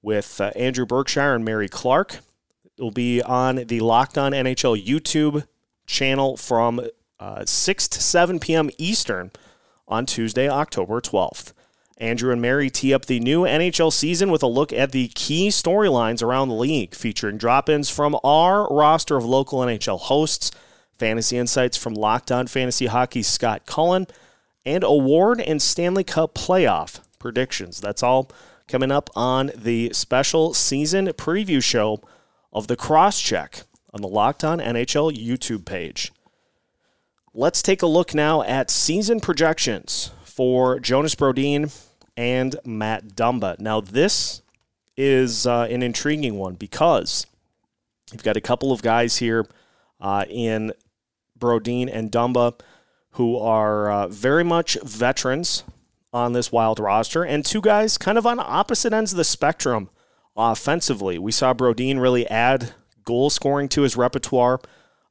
with 0.00 0.40
uh, 0.40 0.50
Andrew 0.56 0.86
Berkshire 0.86 1.34
and 1.34 1.44
Mary 1.44 1.68
Clark. 1.68 2.20
It 2.78 2.82
will 2.82 2.90
be 2.90 3.20
on 3.20 3.56
the 3.56 3.80
Locked 3.80 4.16
On 4.16 4.32
NHL 4.32 4.82
YouTube 4.82 5.46
channel 5.86 6.38
from 6.38 6.80
uh, 7.20 7.44
6 7.44 7.88
to 7.88 8.00
7 8.02 8.40
p.m. 8.40 8.70
Eastern 8.78 9.30
on 9.86 10.06
Tuesday, 10.06 10.48
October 10.48 11.02
12th. 11.02 11.52
Andrew 11.98 12.32
and 12.32 12.42
Mary 12.42 12.70
tee 12.70 12.94
up 12.94 13.06
the 13.06 13.20
new 13.20 13.42
NHL 13.42 13.92
season 13.92 14.30
with 14.30 14.42
a 14.42 14.48
look 14.48 14.72
at 14.72 14.92
the 14.92 15.08
key 15.08 15.48
storylines 15.48 16.22
around 16.22 16.48
the 16.48 16.54
league, 16.54 16.94
featuring 16.94 17.38
drop 17.38 17.68
ins 17.68 17.90
from 17.90 18.18
our 18.24 18.66
roster 18.68 19.16
of 19.16 19.24
local 19.24 19.60
NHL 19.60 20.00
hosts, 20.00 20.50
fantasy 20.98 21.36
insights 21.36 21.76
from 21.76 21.94
Locked 21.94 22.32
On 22.32 22.46
Fantasy 22.46 22.86
Hockey's 22.86 23.28
Scott 23.28 23.66
Cullen, 23.66 24.06
and 24.64 24.84
award 24.84 25.40
and 25.40 25.60
Stanley 25.60 26.04
Cup 26.04 26.34
playoff 26.34 27.00
predictions. 27.18 27.80
That's 27.80 28.02
all 28.02 28.30
coming 28.68 28.90
up 28.90 29.10
on 29.14 29.50
the 29.54 29.90
special 29.92 30.54
season 30.54 31.06
preview 31.08 31.62
show 31.62 32.00
of 32.52 32.66
the 32.66 32.76
cross 32.76 33.20
check 33.20 33.64
on 33.92 34.02
the 34.02 34.08
Locked 34.08 34.44
On 34.44 34.58
NHL 34.58 35.14
YouTube 35.14 35.64
page. 35.64 36.12
Let's 37.34 37.62
take 37.62 37.82
a 37.82 37.86
look 37.86 38.14
now 38.14 38.42
at 38.42 38.70
season 38.70 39.20
projections 39.20 40.10
for 40.34 40.80
Jonas 40.80 41.14
Brodin 41.14 41.70
and 42.16 42.56
Matt 42.64 43.08
Dumba. 43.08 43.58
Now, 43.58 43.80
this 43.80 44.42
is 44.96 45.46
uh, 45.46 45.66
an 45.70 45.82
intriguing 45.82 46.38
one 46.38 46.54
because 46.54 47.26
you've 48.12 48.22
got 48.22 48.36
a 48.36 48.40
couple 48.40 48.72
of 48.72 48.82
guys 48.82 49.18
here 49.18 49.46
uh, 50.00 50.24
in 50.28 50.72
Brodin 51.38 51.88
and 51.92 52.10
Dumba 52.10 52.58
who 53.12 53.38
are 53.38 53.90
uh, 53.90 54.08
very 54.08 54.44
much 54.44 54.78
veterans 54.82 55.64
on 56.12 56.32
this 56.32 56.52
wild 56.52 56.78
roster, 56.78 57.22
and 57.24 57.44
two 57.44 57.60
guys 57.60 57.98
kind 57.98 58.18
of 58.18 58.26
on 58.26 58.38
opposite 58.38 58.92
ends 58.92 59.12
of 59.12 59.16
the 59.18 59.24
spectrum 59.24 59.88
offensively. 60.36 61.18
We 61.18 61.32
saw 61.32 61.54
Brodin 61.54 62.00
really 62.00 62.26
add 62.28 62.72
goal 63.04 63.30
scoring 63.30 63.68
to 63.70 63.82
his 63.82 63.96
repertoire 63.96 64.60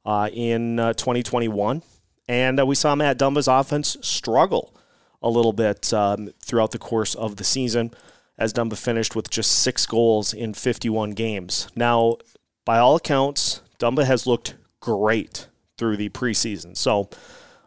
uh, 0.04 0.30
in 0.32 0.78
uh, 0.78 0.92
2021, 0.94 1.82
and 2.28 2.60
uh, 2.60 2.66
we 2.66 2.74
saw 2.74 2.94
Matt 2.94 3.18
Dumba's 3.18 3.48
offense 3.48 3.96
struggle 4.00 4.74
a 5.22 5.28
little 5.28 5.52
bit 5.52 5.92
um, 5.92 6.30
throughout 6.40 6.72
the 6.72 6.78
course 6.78 7.14
of 7.14 7.36
the 7.36 7.44
season, 7.44 7.92
as 8.38 8.52
Dumba 8.52 8.76
finished 8.76 9.14
with 9.14 9.30
just 9.30 9.52
six 9.52 9.86
goals 9.86 10.32
in 10.32 10.54
51 10.54 11.12
games. 11.12 11.68
Now, 11.76 12.16
by 12.64 12.78
all 12.78 12.96
accounts, 12.96 13.62
Dumba 13.78 14.04
has 14.04 14.26
looked 14.26 14.54
great 14.80 15.48
through 15.78 15.96
the 15.96 16.08
preseason. 16.10 16.76
So 16.76 17.08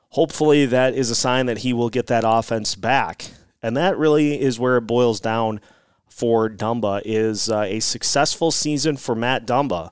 hopefully 0.09 0.65
that 0.65 0.93
is 0.93 1.09
a 1.09 1.15
sign 1.15 1.45
that 1.47 1.59
he 1.59 1.73
will 1.73 1.89
get 1.89 2.07
that 2.07 2.23
offense 2.25 2.75
back. 2.75 3.31
And 3.61 3.75
that 3.77 3.97
really 3.97 4.39
is 4.39 4.59
where 4.59 4.77
it 4.77 4.81
boils 4.81 5.19
down 5.19 5.59
for 6.07 6.49
Dumba 6.49 7.01
is 7.03 7.49
uh, 7.49 7.61
a 7.61 7.79
successful 7.81 8.51
season 8.51 8.95
for 8.95 9.15
Matt 9.15 9.45
Dumba 9.45 9.91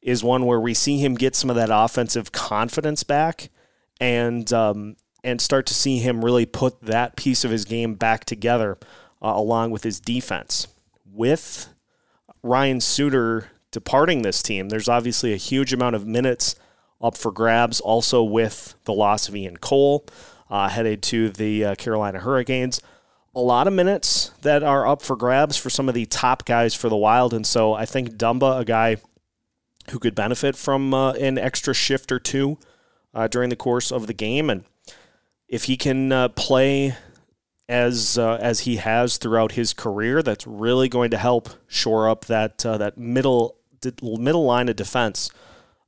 is 0.00 0.24
one 0.24 0.46
where 0.46 0.60
we 0.60 0.72
see 0.72 0.98
him 0.98 1.14
get 1.14 1.34
some 1.34 1.50
of 1.50 1.56
that 1.56 1.68
offensive 1.70 2.32
confidence 2.32 3.02
back 3.02 3.50
and 4.00 4.50
um, 4.52 4.96
and 5.24 5.40
start 5.40 5.66
to 5.66 5.74
see 5.74 5.98
him 5.98 6.24
really 6.24 6.46
put 6.46 6.80
that 6.82 7.16
piece 7.16 7.44
of 7.44 7.50
his 7.50 7.64
game 7.64 7.94
back 7.94 8.24
together 8.24 8.78
uh, 9.20 9.32
along 9.34 9.70
with 9.70 9.82
his 9.82 10.00
defense. 10.00 10.68
With 11.10 11.68
Ryan 12.42 12.80
Suter 12.80 13.50
departing 13.72 14.22
this 14.22 14.42
team, 14.42 14.68
there's 14.68 14.88
obviously 14.88 15.32
a 15.32 15.36
huge 15.36 15.72
amount 15.72 15.96
of 15.96 16.06
minutes 16.06 16.54
up 17.00 17.16
for 17.16 17.32
grabs, 17.32 17.80
also 17.80 18.22
with 18.22 18.74
the 18.84 18.92
loss 18.92 19.28
of 19.28 19.36
Ian 19.36 19.56
Cole, 19.56 20.04
uh, 20.50 20.68
headed 20.68 21.02
to 21.02 21.30
the 21.30 21.64
uh, 21.64 21.74
Carolina 21.74 22.20
Hurricanes. 22.20 22.80
a 23.34 23.40
lot 23.40 23.68
of 23.68 23.72
minutes 23.72 24.32
that 24.42 24.62
are 24.64 24.86
up 24.86 25.00
for 25.00 25.14
grabs 25.14 25.56
for 25.56 25.70
some 25.70 25.88
of 25.88 25.94
the 25.94 26.06
top 26.06 26.44
guys 26.44 26.74
for 26.74 26.88
the 26.88 26.96
Wild. 26.96 27.32
And 27.32 27.46
so 27.46 27.72
I 27.72 27.86
think 27.86 28.16
Dumba, 28.16 28.60
a 28.60 28.64
guy 28.64 28.96
who 29.90 29.98
could 29.98 30.14
benefit 30.14 30.56
from 30.56 30.92
uh, 30.92 31.12
an 31.12 31.38
extra 31.38 31.72
shift 31.72 32.10
or 32.10 32.18
two 32.18 32.58
uh, 33.14 33.28
during 33.28 33.48
the 33.48 33.56
course 33.56 33.92
of 33.92 34.06
the 34.06 34.12
game. 34.12 34.50
And 34.50 34.64
if 35.48 35.64
he 35.64 35.76
can 35.76 36.12
uh, 36.12 36.28
play 36.28 36.96
as 37.68 38.16
uh, 38.18 38.38
as 38.40 38.60
he 38.60 38.76
has 38.76 39.18
throughout 39.18 39.52
his 39.52 39.72
career, 39.72 40.22
that's 40.22 40.46
really 40.46 40.88
going 40.88 41.10
to 41.10 41.18
help 41.18 41.50
shore 41.66 42.08
up 42.08 42.26
that 42.26 42.64
uh, 42.64 42.78
that 42.78 42.98
middle 42.98 43.56
middle 44.02 44.44
line 44.44 44.68
of 44.68 44.76
defense 44.76 45.30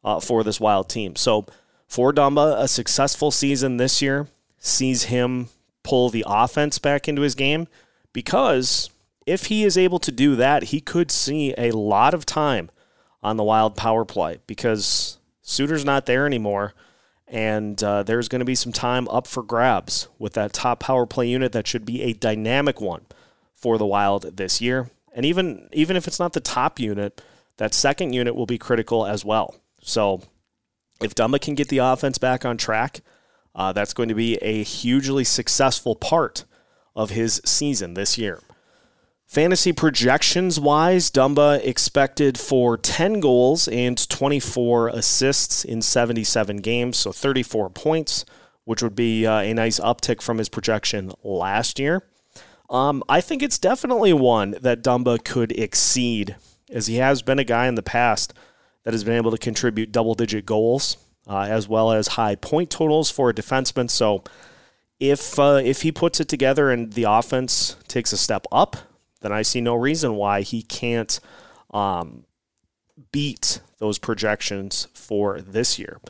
uh, 0.05 0.21
for 0.21 0.43
this 0.45 0.61
Wild 0.61 0.89
team. 0.89 1.17
So 1.17 1.47
for 1.87 2.13
Dumba, 2.13 2.61
a 2.61 2.69
successful 2.69 3.31
season 3.31 3.77
this 3.77 4.01
year 4.01 4.29
sees 4.59 5.05
him 5.05 5.49
pull 5.83 6.11
the 6.11 6.25
offense 6.27 6.79
back 6.79 7.09
into 7.09 7.23
his 7.23 7.35
game 7.35 7.67
because 8.13 8.91
if 9.27 9.47
he 9.47 9.65
is 9.65 9.79
able 9.79 9.99
to 10.01 10.13
do 10.13 10.37
that, 10.37 10.65
he 10.65 10.81
could 10.81 11.11
see 11.11 11.55
a 11.57 11.71
lot 11.73 12.15
of 12.15 12.27
time 12.27 12.71
on 13.23 13.37
the 13.37 13.45
Wild 13.45 13.77
power 13.77 14.05
play 14.05 14.39
because 14.47 15.19
Suter's 15.43 15.85
not 15.85 16.07
there 16.07 16.27
anymore. 16.27 16.75
And 17.31 17.81
uh, 17.83 18.03
there's 18.03 18.29
going 18.29 18.41
to 18.41 18.45
be 18.45 18.57
some 18.57 18.73
time 18.73 19.07
up 19.09 19.29
for 19.29 19.45
grabs 19.45 20.09
with 20.19 20.33
that 20.33 20.53
top 20.53 20.81
power 20.81 21.07
play 21.07 21.29
unit 21.29 21.53
that 21.53 21.69
should 21.69 21.85
be 21.85 22.03
a 22.03 22.13
dynamic 22.13 22.81
one 22.81 23.07
for 23.55 23.79
the 23.79 23.87
Wild 23.87 24.37
this 24.37 24.61
year. 24.61 24.91
And 25.15 25.25
even 25.25 25.69
even 25.73 25.97
if 25.97 26.09
it's 26.09 26.19
not 26.19 26.33
the 26.33 26.41
top 26.41 26.81
unit, 26.81 27.23
that 27.59 27.73
second 27.73 28.15
unit 28.15 28.35
will 28.35 28.47
be 28.47 28.59
critical 28.59 29.07
as 29.07 29.25
well. 29.25 29.55
So 29.81 30.23
if 31.01 31.15
Dumba 31.15 31.41
can 31.41 31.55
get 31.55 31.69
the 31.69 31.79
offense 31.79 32.19
back 32.19 32.45
on 32.45 32.57
track, 32.57 33.01
uh, 33.55 33.73
that's 33.73 33.95
going 33.95 34.09
to 34.09 34.15
be 34.15 34.37
a 34.37 34.63
hugely 34.65 35.25
successful 35.25 35.95
part 35.95 36.45
of 36.97 37.11
his 37.11 37.41
season 37.45 37.95
this 37.95 38.19
year. 38.19 38.41
Fantasy 39.31 39.73
projections 39.73 40.59
wise, 40.59 41.09
Dumba 41.09 41.65
expected 41.65 42.37
for 42.37 42.77
10 42.77 43.21
goals 43.21 43.69
and 43.69 44.09
24 44.09 44.89
assists 44.89 45.65
in 45.65 45.83
77 45.83 46.57
games, 46.57 46.97
so 46.97 47.13
34 47.13 47.71
points, 47.71 48.25
which 48.65 48.83
would 48.83 48.97
be 48.97 49.25
uh, 49.25 49.39
a 49.39 49.55
nice 49.55 49.79
uptick 49.79 50.21
from 50.21 50.39
his 50.39 50.49
projection 50.49 51.13
last 51.23 51.79
year. 51.79 52.03
Um, 52.69 53.05
I 53.09 53.21
think 53.21 53.41
it's 53.41 53.57
definitely 53.57 54.13
one 54.13 54.57
that 54.63 54.83
Dumba 54.83 55.25
could 55.25 55.53
exceed, 55.53 56.35
as 56.69 56.89
he 56.89 56.97
has 56.97 57.23
been 57.23 57.39
a 57.39 57.45
guy 57.45 57.69
in 57.69 57.77
the 57.77 57.85
past 57.85 58.35
that 58.83 58.95
has 58.95 59.05
been 59.05 59.15
able 59.15 59.31
to 59.31 59.39
contribute 59.39 59.93
double 59.93 60.17
digit 60.17 60.45
goals 60.45 60.97
uh, 61.29 61.43
as 61.43 61.69
well 61.69 61.93
as 61.93 62.09
high 62.09 62.35
point 62.35 62.69
totals 62.69 63.13
for 63.13 63.31
a 63.31 63.35
defenseman. 63.35 63.91
So 63.91 64.25
if 64.99 65.39
uh, 65.39 65.61
if 65.65 65.83
he 65.83 65.93
puts 65.93 66.19
it 66.19 66.27
together 66.27 66.73
and 66.73 66.95
the 66.95 67.05
offense 67.05 67.77
takes 67.87 68.13
a 68.13 68.17
step 68.17 68.45
up, 68.51 68.77
then 69.21 69.33
I 69.33 69.43
see 69.43 69.61
no 69.61 69.75
reason 69.75 70.15
why 70.17 70.43
he 70.43 70.63
can't 70.63 71.21
um, 71.73 72.25
beat 73.13 73.61
those 73.79 73.99
projections 73.99 74.89
for 74.95 75.41
this 75.41 75.79
year. 75.79 76.01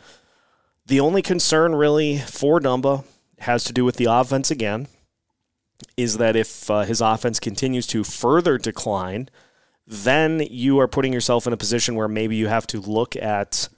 The 0.87 1.01
only 1.01 1.23
concern 1.23 1.75
really 1.75 2.19
for 2.19 2.61
Dumba 2.61 3.05
has 3.41 3.65
to 3.65 3.73
do 3.73 3.85
with 3.85 3.97
the 3.97 4.07
offense 4.07 4.51
again, 4.51 4.89
is 5.97 6.19
that 6.19 6.37
if 6.37 6.71
uh, 6.71 6.83
his 6.83 7.01
offense 7.01 7.41
continues 7.41 7.87
to 7.89 8.05
further 8.05 8.59
decline, 8.59 9.29
then 9.87 10.41
you 10.51 10.79
are 10.79 10.89
putting 10.89 11.13
yourself 11.13 11.47
in 11.47 11.53
a 11.53 11.57
position 11.57 11.95
where 11.95 12.09
maybe 12.09 12.37
you 12.37 12.49
have 12.49 12.67
to 12.67 12.81
look 12.81 13.17
at 13.17 13.69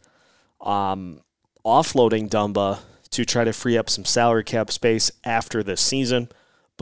um, 0.60 1.20
offloading 1.64 2.28
Dumba 2.28 2.80
to 3.10 3.24
try 3.24 3.44
to 3.44 3.52
free 3.52 3.78
up 3.78 3.88
some 3.88 4.04
salary 4.04 4.44
cap 4.44 4.70
space 4.70 5.10
after 5.24 5.62
this 5.62 5.80
season. 5.80 6.28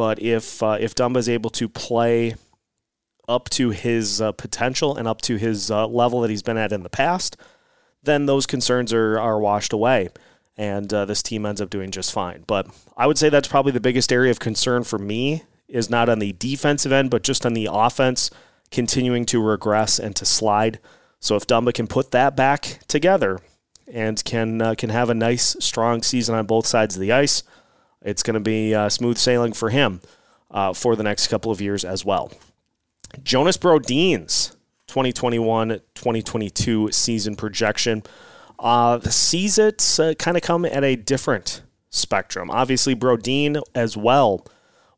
But 0.01 0.19
if 0.23 0.63
uh, 0.63 0.79
if 0.81 0.95
Dumba 0.95 1.19
is 1.19 1.29
able 1.29 1.51
to 1.51 1.69
play 1.69 2.35
up 3.29 3.51
to 3.51 3.69
his 3.69 4.19
uh, 4.19 4.33
potential 4.33 4.97
and 4.97 5.07
up 5.07 5.21
to 5.21 5.37
his 5.37 5.71
uh, 5.71 5.87
level 5.87 6.23
that 6.23 6.31
he's 6.31 6.43
been 6.43 6.57
at 6.57 6.73
in 6.73 6.85
the 6.85 6.89
past, 6.89 7.37
then 8.03 8.25
those 8.25 8.47
concerns 8.47 8.95
are 8.95 9.21
are 9.21 9.39
washed 9.39 9.75
away, 9.75 10.09
and 10.57 10.91
uh, 10.95 11.05
this 11.05 11.23
team 11.23 11.45
ends 11.45 11.61
up 11.61 11.69
doing 11.69 11.91
just 11.91 12.15
fine. 12.15 12.45
But 12.47 12.67
I 12.97 13.07
would 13.07 13.19
say 13.19 13.29
that's 13.29 13.47
probably 13.47 13.73
the 13.73 13.79
biggest 13.79 14.11
area 14.11 14.31
of 14.31 14.41
concern 14.41 14.85
for 14.85 14.99
me 14.99 15.43
is 15.69 15.91
not 15.91 16.09
on 16.09 16.19
the 16.19 16.33
defensive 16.33 16.93
end, 16.93 17.11
but 17.11 17.23
just 17.23 17.45
on 17.45 17.53
the 17.53 17.69
offense 17.71 18.31
continuing 18.71 19.27
to 19.27 19.43
regress 19.43 19.99
and 19.99 20.17
to 20.17 20.25
slide. 20.25 20.79
So 21.19 21.37
if 21.37 21.47
Dumba 21.47 21.75
can 21.75 21.87
put 21.87 22.11
that 22.13 22.35
back 22.37 22.79
together 22.89 23.39
and 23.87 24.25
can 24.25 24.63
uh, 24.63 24.75
can 24.77 24.89
have 24.89 25.11
a 25.11 25.15
nice 25.15 25.59
strong 25.61 26.03
season 26.03 26.35
on 26.37 26.47
both 26.47 26.67
sides 26.67 26.97
of 26.97 27.03
the 27.03 27.13
ice, 27.13 27.43
it's 28.03 28.23
going 28.23 28.35
to 28.35 28.41
be 28.41 28.75
uh, 28.75 28.89
smooth 28.89 29.19
sailing 29.19 29.53
for 29.53 29.71
him 29.71 30.01
uh, 30.51 30.73
for 30.73 30.97
the 30.97 31.03
next 31.03 31.29
couple 31.29 31.53
of 31.53 31.61
years 31.61 31.85
as 31.85 32.05
well. 32.05 32.33
Jonas 33.23 33.57
Brodin's 33.57 34.57
2021-2022 34.89 36.93
season 36.93 37.37
projection 37.37 38.03
uh, 38.59 39.01
sees 39.01 39.59
it 39.59 39.99
uh, 39.99 40.15
kind 40.15 40.37
of 40.37 40.43
come 40.43 40.65
at 40.65 40.85
a 40.85 40.97
different 40.97 41.63
spectrum. 41.91 42.51
Obviously, 42.51 42.95
Brodin 42.95 43.63
as 43.75 43.97
well, 43.97 44.47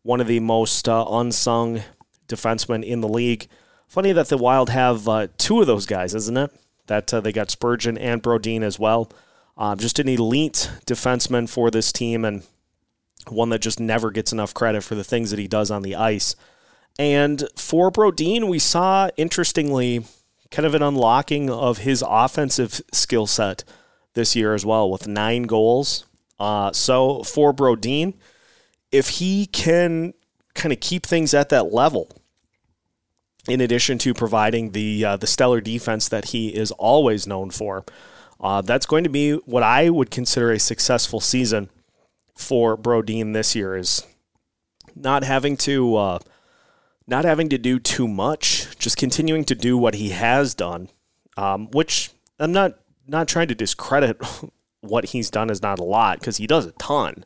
one 0.03 0.21
of 0.21 0.27
the 0.27 0.41
most 0.41 0.88
uh, 0.88 1.05
unsung 1.09 1.83
defensemen 2.29 2.85
in 2.85 3.01
the 3.01 3.09
league. 3.09 3.49
Funny 3.87 4.12
that 4.12 4.29
the 4.29 4.38
Wild 4.38 4.71
have 4.71 5.09
uh, 5.09 5.29
two 5.38 5.61
of 5.61 5.67
those 5.67 5.87
guys, 5.87 6.15
isn't 6.15 6.37
it? 6.37 6.51
That 6.87 7.12
uh, 7.12 7.21
they 7.21 7.33
got 7.33 7.51
Spurgeon 7.51 7.99
and 7.99 8.23
Brodin 8.23 8.62
as 8.62 8.79
well. 8.79 9.11
Uh, 9.57 9.77
just 9.77 9.99
an 9.99 10.09
elite 10.09 10.71
defenseman 10.87 11.49
for 11.49 11.71
this 11.71 11.93
team 11.93 12.25
and 12.25 12.43
one 13.29 13.51
that 13.51 13.61
just 13.61 13.81
never 13.81 14.11
gets 14.11 14.33
enough 14.33 14.55
credit 14.55 14.83
for 14.83 14.95
the 14.95 15.05
things 15.05 15.31
that 15.31 15.39
he 15.39 15.49
does 15.49 15.71
on 15.71 15.83
the 15.83 15.95
ice. 15.95 16.37
And 16.99 17.45
for 17.57 17.91
Brodin, 17.91 18.49
we 18.49 18.59
saw, 18.59 19.09
interestingly, 19.17 20.05
kind 20.51 20.67
of 20.67 20.75
an 20.75 20.83
unlocking 20.83 21.49
of 21.51 21.79
his 21.79 22.05
offensive 22.07 22.81
skill 22.93 23.27
set 23.27 23.65
this 24.15 24.37
year 24.37 24.55
as 24.55 24.67
well, 24.67 24.91
with 24.91 25.09
nine 25.09 25.45
goals. 25.45 26.07
Uh, 26.39 26.73
so 26.73 27.23
for 27.23 27.55
Brodin, 27.55 28.15
if 28.91 29.09
he 29.09 29.47
can 29.47 30.13
kind 30.55 30.73
of 30.73 30.81
keep 30.81 31.07
things 31.07 31.33
at 31.33 31.49
that 31.49 31.73
level, 31.73 32.11
in 33.49 33.61
addition 33.61 33.99
to 33.99 34.15
providing 34.15 34.71
the 34.71 35.05
uh, 35.05 35.17
the 35.17 35.27
stellar 35.27 35.61
defense 35.61 36.09
that 36.09 36.27
he 36.27 36.55
is 36.55 36.71
always 36.73 37.27
known 37.27 37.51
for. 37.51 37.85
Uh, 38.41 38.61
that's 38.61 38.87
going 38.87 39.05
to 39.05 39.11
be 39.11 39.33
what 39.33 39.63
I 39.63 39.89
would 39.89 40.11
consider 40.11 40.51
a 40.51 40.59
successful 40.59 41.21
season 41.21 41.71
for 42.35 42.77
Brodin 42.77 43.33
this 43.33 43.55
year. 43.55 43.77
Is 43.77 44.07
not 44.95 45.25
having 45.25 45.57
to 45.59 45.97
uh, 45.97 46.18
not 47.07 47.25
having 47.25 47.49
to 47.51 47.59
do 47.59 47.79
too 47.79 48.09
much, 48.09 48.77
just 48.79 48.97
continuing 48.97 49.45
to 49.45 49.55
do 49.55 49.77
what 49.77 49.95
he 49.95 50.11
has 50.11 50.55
done. 50.55 50.88
Um, 51.37 51.71
which 51.71 52.11
I'm 52.38 52.53
not 52.53 52.79
not 53.07 53.29
trying 53.29 53.49
to 53.49 53.55
discredit 53.55 54.21
what 54.81 55.07
he's 55.07 55.31
done 55.31 55.51
is 55.51 55.62
not 55.62 55.79
a 55.79 55.85
lot 55.85 56.21
because 56.21 56.37
he 56.37 56.47
does 56.47 56.66
a 56.66 56.73
ton. 56.73 57.25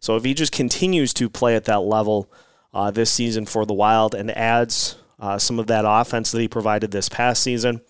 So 0.00 0.16
if 0.16 0.24
he 0.24 0.34
just 0.34 0.52
continues 0.52 1.12
to 1.14 1.28
play 1.28 1.56
at 1.56 1.64
that 1.64 1.80
level 1.80 2.30
uh, 2.72 2.90
this 2.90 3.10
season 3.10 3.46
for 3.46 3.66
the 3.66 3.74
Wild 3.74 4.14
and 4.14 4.30
adds 4.30 4.96
uh, 5.18 5.38
some 5.38 5.58
of 5.58 5.66
that 5.66 5.84
offense 5.86 6.30
that 6.30 6.40
he 6.40 6.48
provided 6.48 6.90
this 6.90 7.08
past 7.08 7.42
season, 7.42 7.82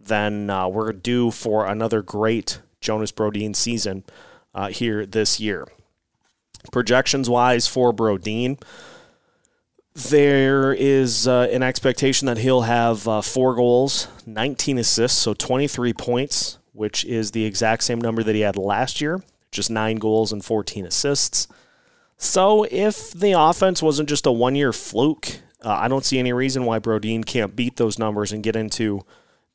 then 0.00 0.50
uh, 0.50 0.66
we're 0.68 0.92
due 0.92 1.30
for 1.30 1.66
another 1.66 2.02
great 2.02 2.60
Jonas 2.80 3.12
Brodin 3.12 3.54
season 3.54 4.04
uh, 4.54 4.68
here 4.68 5.06
this 5.06 5.38
year. 5.38 5.68
Projections 6.70 7.28
wise 7.28 7.66
for 7.66 7.92
Brodin, 7.92 8.60
there 9.94 10.72
is 10.72 11.28
uh, 11.28 11.48
an 11.52 11.62
expectation 11.62 12.26
that 12.26 12.38
he'll 12.38 12.62
have 12.62 13.06
uh, 13.06 13.20
four 13.20 13.54
goals, 13.54 14.08
19 14.26 14.78
assists, 14.78 15.18
so 15.18 15.34
23 15.34 15.92
points, 15.92 16.58
which 16.72 17.04
is 17.04 17.32
the 17.32 17.44
exact 17.44 17.82
same 17.82 18.00
number 18.00 18.22
that 18.22 18.34
he 18.34 18.40
had 18.40 18.56
last 18.56 19.00
year, 19.00 19.22
just 19.50 19.70
nine 19.70 19.96
goals 19.96 20.32
and 20.32 20.44
14 20.44 20.86
assists. 20.86 21.48
So 22.16 22.64
if 22.70 23.10
the 23.10 23.32
offense 23.32 23.82
wasn't 23.82 24.08
just 24.08 24.26
a 24.26 24.32
one 24.32 24.54
year 24.54 24.72
fluke 24.72 25.40
uh, 25.64 25.76
I 25.78 25.88
don't 25.88 26.04
see 26.04 26.18
any 26.18 26.32
reason 26.32 26.64
why 26.64 26.78
Brodin 26.78 27.24
can't 27.24 27.54
beat 27.54 27.76
those 27.76 27.98
numbers 27.98 28.32
and 28.32 28.42
get 28.42 28.56
into 28.56 29.02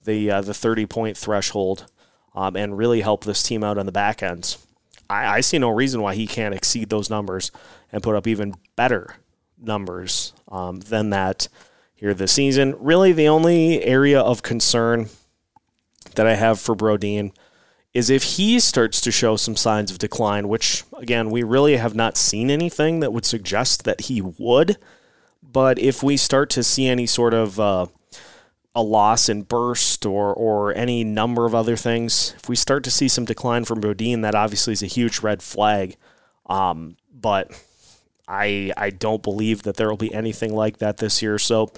the 0.04 0.32
uh, 0.32 0.41
the 0.41 0.54
30 0.54 0.86
point 0.86 1.17
threshold 1.17 1.86
um, 2.34 2.56
and 2.56 2.78
really 2.78 3.02
help 3.02 3.26
this 3.26 3.43
team 3.43 3.63
out 3.63 3.78
on 3.78 3.86
the 3.86 3.91
back 3.91 4.24
ends. 4.24 4.65
I, 5.10 5.38
I, 5.38 5.41
see 5.41 5.58
no 5.58 5.70
reason 5.70 6.02
why 6.02 6.15
he 6.15 6.28
can't 6.28 6.56
exceed 6.56 6.89
those 6.89 7.10
numbers 7.10 7.52
and 7.91 8.04
put 8.04 8.15
up 8.15 8.28
even 8.28 8.56
better 8.76 9.15
numbers 9.58 10.34
um, 10.50 10.80
than 10.82 11.10
that 11.12 11.48
here 11.96 12.13
this 12.13 12.32
season. 12.32 12.76
Really, 12.80 13.12
the 13.12 13.28
only 13.28 13.84
area 13.84 14.20
of 14.20 14.43
concern 14.43 15.10
that 16.15 16.28
I 16.28 16.36
have 16.36 16.60
for 16.60 16.76
Brodin 16.76 17.32
is 17.93 18.10
if 18.10 18.24
he 18.24 18.60
starts 18.60 19.02
to 19.02 19.12
show 19.12 19.36
some 19.36 19.56
signs 19.56 19.89
of 19.89 19.98
decline, 19.98 20.48
which 20.48 20.84
again 20.98 21.32
we 21.32 21.43
really 21.43 21.78
have 21.78 21.96
not 21.96 22.17
seen 22.17 22.52
anything 22.52 23.00
that 23.00 23.13
would 23.13 23.26
suggest 23.26 23.84
that 23.86 24.02
he 24.02 24.22
would. 24.22 24.78
But 25.41 25.80
if 25.80 26.04
we 26.04 26.17
start 26.17 26.50
to 26.52 26.63
see 26.63 26.88
any 26.88 27.06
sort 27.06 27.34
of 27.34 27.60
uh, 27.60 27.88
a 28.78 28.82
loss 28.82 29.28
in 29.28 29.42
burst 29.42 30.06
or 30.06 30.32
or 30.32 30.72
any 30.76 31.04
number 31.04 31.48
of 31.48 31.56
other 31.56 31.76
things, 31.76 32.36
if 32.38 32.48
we 32.48 32.56
start 32.56 32.84
to 32.84 32.92
see 32.92 33.08
some 33.08 33.26
decline 33.26 33.66
from 33.66 33.82
Brodin, 33.82 34.22
that 34.22 34.36
obviously 34.36 34.72
is 34.72 34.84
a 34.84 34.88
huge 34.88 35.22
red 35.22 35.42
flag. 35.42 35.96
Um, 36.46 36.96
but 37.12 37.52
I 38.28 38.72
I 38.78 38.92
don't 38.92 39.24
believe 39.24 39.63
that 39.63 39.78
there 39.78 39.90
will 39.90 39.98
be 39.98 40.13
anything 40.13 40.56
like 40.56 40.78
that 40.78 40.98
this 40.98 41.24
year. 41.24 41.40
So 41.40 41.72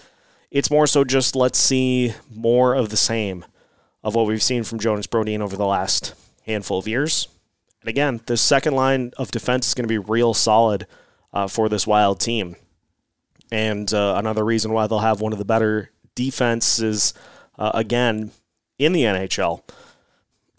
it's 0.51 0.69
more 0.69 0.85
so 0.87 1.05
just 1.05 1.37
let's 1.37 1.57
see 1.57 2.15
more 2.29 2.75
of 2.75 2.89
the 2.89 2.97
same 2.97 3.45
of 4.03 4.13
what 4.13 4.27
we've 4.27 4.43
seen 4.43 4.65
from 4.65 4.79
Jonas 4.79 5.07
Brodin 5.07 5.39
over 5.39 5.55
the 5.55 5.65
last 5.65 6.13
handful 6.45 6.79
of 6.79 6.87
years. 6.87 7.29
And 7.81 7.87
again, 7.87 8.19
the 8.25 8.35
second 8.35 8.75
line 8.75 9.13
of 9.17 9.31
defense 9.31 9.69
is 9.69 9.73
going 9.73 9.85
to 9.85 9.87
be 9.87 9.97
real 9.97 10.33
solid 10.33 10.85
uh, 11.31 11.47
for 11.47 11.69
this 11.69 11.87
Wild 11.87 12.19
team. 12.19 12.57
And 13.53 13.93
uh, 13.93 14.15
another 14.17 14.43
reason 14.43 14.73
why 14.73 14.87
they'll 14.87 14.99
have 14.99 15.21
one 15.21 15.31
of 15.31 15.39
the 15.39 15.45
better 15.45 15.91
defenses 16.19 17.13
uh, 17.57 17.71
again 17.73 18.31
in 18.77 18.91
the 18.91 19.03
NHL, 19.03 19.61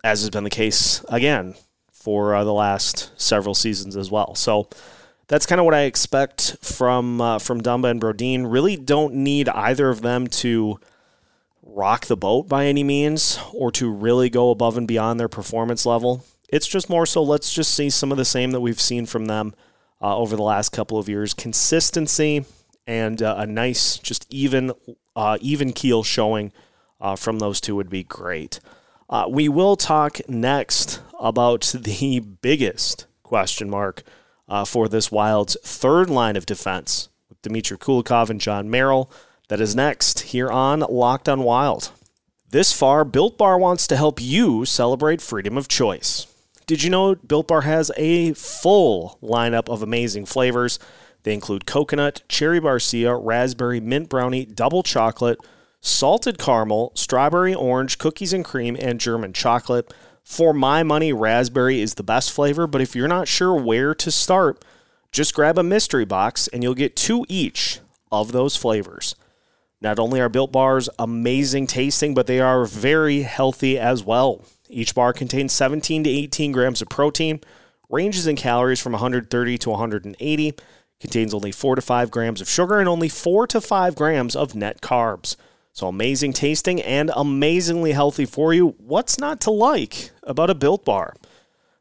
as 0.03 0.23
has 0.23 0.31
been 0.31 0.45
the 0.45 0.49
case 0.49 1.05
again 1.11 1.55
for 1.93 2.35
uh, 2.35 2.45
the 2.45 2.53
last 2.53 3.11
several 3.21 3.55
seasons 3.55 3.95
as 3.95 4.11
well. 4.11 4.35
So 4.35 4.71
that's 5.29 5.45
kind 5.45 5.61
of 5.61 5.67
what 5.67 5.75
I 5.75 5.83
expect 5.83 6.57
from 6.63 7.21
uh, 7.21 7.39
from 7.39 7.61
Dumba 7.61 7.91
and 7.91 8.01
Brodin. 8.01 8.51
Really 8.51 8.77
don't 8.77 9.17
need 9.17 9.51
either 9.51 9.91
of 9.91 10.01
them 10.01 10.29
to 10.29 10.81
rock 11.63 12.07
the 12.07 12.17
boat 12.17 12.49
by 12.49 12.65
any 12.65 12.83
means 12.83 13.39
or 13.53 13.71
to 13.73 13.91
really 13.91 14.31
go 14.31 14.51
above 14.51 14.79
and 14.79 14.89
beyond 14.89 15.21
their 15.21 15.29
performance 15.29 15.85
level. 15.85 16.25
It's 16.49 16.67
just 16.67 16.89
more 16.89 17.05
so 17.05 17.23
let's 17.23 17.53
just 17.53 17.75
see 17.75 17.91
some 17.91 18.11
of 18.11 18.17
the 18.17 18.25
same 18.25 18.53
that 18.53 18.61
we've 18.61 18.81
seen 18.81 19.05
from 19.05 19.27
them 19.27 19.55
uh, 20.01 20.17
over 20.17 20.37
the 20.37 20.43
last 20.43 20.71
couple 20.71 20.99
of 20.99 21.07
years. 21.07 21.35
Consistency 21.35 22.47
and 22.87 23.23
uh, 23.23 23.37
a 23.39 23.47
nice, 23.47 23.99
just 23.99 24.27
even 24.31 24.73
uh, 25.17 25.39
even 25.41 25.73
keel 25.73 26.03
showing 26.03 26.53
uh, 27.01 27.17
from 27.17 27.39
those 27.39 27.61
two 27.61 27.77
would 27.77 27.91
be 27.91 28.05
great. 28.05 28.61
Uh, 29.09 29.27
we 29.29 29.49
will 29.49 29.77
talk 29.77 30.21
next 30.29 31.03
about 31.19 31.63
the 31.79 32.21
biggest 32.21 33.07
question 33.23 33.71
mark 33.71 34.03
uh, 34.49 34.65
for 34.65 34.89
this 34.89 35.13
Wild's 35.13 35.57
third 35.63 36.11
line 36.11 36.37
of 36.37 36.47
defense 36.47 37.09
with 37.29 37.41
Dmitry 37.43 37.79
Kulikov 37.79 38.31
and 38.31 38.41
Jon 38.41 38.71
Merrill. 38.71 39.11
That 39.49 39.61
is 39.61 39.75
next 39.75 40.21
here 40.21 40.49
on 40.51 40.81
Locked 40.81 41.29
on 41.29 41.43
Wild. 41.43 41.91
This 42.51 42.73
far, 42.73 43.05
Built 43.05 43.39
Bar 43.39 43.59
wants 43.59 43.87
to 43.87 43.97
help 43.97 44.21
you 44.21 44.65
celebrate 44.65 45.21
freedom 45.21 45.57
of 45.57 45.69
choice. 45.69 46.27
Did 46.67 46.83
you 46.83 46.91
know 46.91 47.15
Built 47.15 47.49
Bar 47.49 47.63
has 47.63 47.91
a 47.97 48.33
full 48.35 49.19
lineup 49.23 49.69
of 49.69 49.83
amazing 49.83 50.27
flavors? 50.27 50.79
They 51.23 51.35
include 51.35 51.67
coconut, 51.67 52.23
cherry 52.29 52.61
barcia, 52.61 53.19
raspberry, 53.23 53.81
mint 53.81 54.09
brownie, 54.09 54.47
double 54.47 54.83
chocolate, 54.83 55.39
salted 55.81 56.39
caramel, 56.39 56.93
strawberry 56.95 57.55
orange, 57.55 57.99
cookies 57.99 58.33
and 58.33 58.45
cream, 58.45 58.77
and 58.81 59.01
German 59.01 59.33
chocolate. 59.33 59.93
For 60.23 60.53
my 60.53 60.83
money, 60.83 61.13
raspberry 61.13 61.81
is 61.81 61.95
the 61.95 62.03
best 62.03 62.33
flavor, 62.33 62.67
but 62.67 62.81
if 62.81 62.95
you're 62.95 63.09
not 63.09 63.29
sure 63.29 63.55
where 63.55 63.95
to 63.95 64.11
start, 64.11 64.65
just 65.13 65.35
grab 65.35 65.59
a 65.59 65.63
mystery 65.63 66.05
box 66.05 66.49
and 66.49 66.63
you'll 66.63 66.75
get 66.75 66.97
two 66.97 67.27
each 67.29 67.81
of 68.13 68.33
those 68.33 68.57
flavors. 68.57 69.15
Not 69.81 69.99
only 69.99 70.21
are 70.21 70.29
Built 70.29 70.53
Bars 70.53 70.89
amazing 70.99 71.67
tasting, 71.67 72.15
but 72.15 72.27
they 72.27 72.39
are 72.39 72.67
very 72.67 73.23
healthy 73.23 73.79
as 73.79 74.05
well. 74.05 74.45
Each 74.69 74.95
bar 74.95 75.13
contains 75.13 75.53
17 75.53 76.05
to 76.05 76.11
18 76.11 76.53
grams 76.53 76.83
of 76.83 76.89
protein, 76.89 77.41
ranges 77.89 78.27
in 78.27 78.37
calories 78.37 78.81
from 78.81 78.93
130 78.93 79.59
to 79.59 79.71
180, 79.71 80.55
contains 81.01 81.35
only 81.35 81.53
4 81.53 81.77
to 81.77 81.83
5 81.83 82.11
grams 82.11 82.41
of 82.41 82.49
sugar, 82.49 82.79
and 82.79 82.89
only 82.89 83.09
4 83.09 83.47
to 83.49 83.61
5 83.61 83.95
grams 83.95 84.37
of 84.37 84.55
net 84.55 84.81
carbs. 84.81 85.37
So 85.73 85.89
amazing 85.89 86.33
tasting 86.33 86.83
and 86.83 87.11
amazingly 87.17 87.93
healthy 87.93 88.27
for 88.27 88.53
you. 88.53 88.75
What's 88.79 89.19
not 89.19 89.41
to 89.43 89.51
like 89.51 90.11
about 90.23 90.51
a 90.51 90.55
Built 90.55 90.85
Bar? 90.85 91.15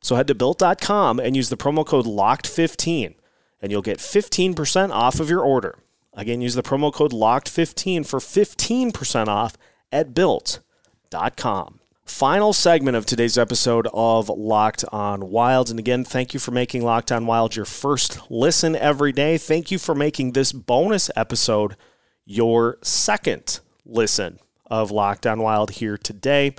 So 0.02 0.16
head 0.16 0.28
to 0.28 0.36
built.com 0.36 1.20
and 1.20 1.36
use 1.36 1.50
the 1.50 1.58
promo 1.58 1.86
code 1.86 2.06
LOCKED15 2.06 3.16
and 3.62 3.72
you'll 3.72 3.82
get 3.82 3.98
15% 3.98 4.92
off 4.92 5.20
of 5.20 5.30
your 5.30 5.42
order. 5.42 5.80
Again, 6.14 6.42
use 6.42 6.56
the 6.56 6.64
promo 6.64 6.94
code 6.94 7.12
LOCKED15 7.12 8.06
for 8.06 8.20
15% 8.20 9.28
off 9.28 9.58
at 9.92 10.14
built.com. 10.14 11.79
Final 12.10 12.54
segment 12.54 12.98
of 12.98 13.06
today's 13.06 13.38
episode 13.38 13.88
of 13.94 14.30
Locked 14.30 14.84
on 14.92 15.30
Wild. 15.30 15.70
And 15.70 15.78
again, 15.78 16.04
thank 16.04 16.34
you 16.34 16.40
for 16.40 16.50
making 16.50 16.84
Locked 16.84 17.12
on 17.12 17.28
Wild 17.28 17.56
your 17.56 17.66
first 17.66 18.32
listen 18.32 18.76
every 18.76 19.12
day. 19.12 19.38
Thank 19.38 19.70
you 19.70 19.78
for 19.78 19.94
making 19.94 20.32
this 20.32 20.52
bonus 20.52 21.12
episode 21.16 21.78
your 22.26 22.80
second 22.82 23.60
listen 23.86 24.40
of 24.66 24.90
Locked 24.90 25.28
on 25.28 25.40
Wild 25.40 25.70
here 25.70 25.98
today. 25.98 26.56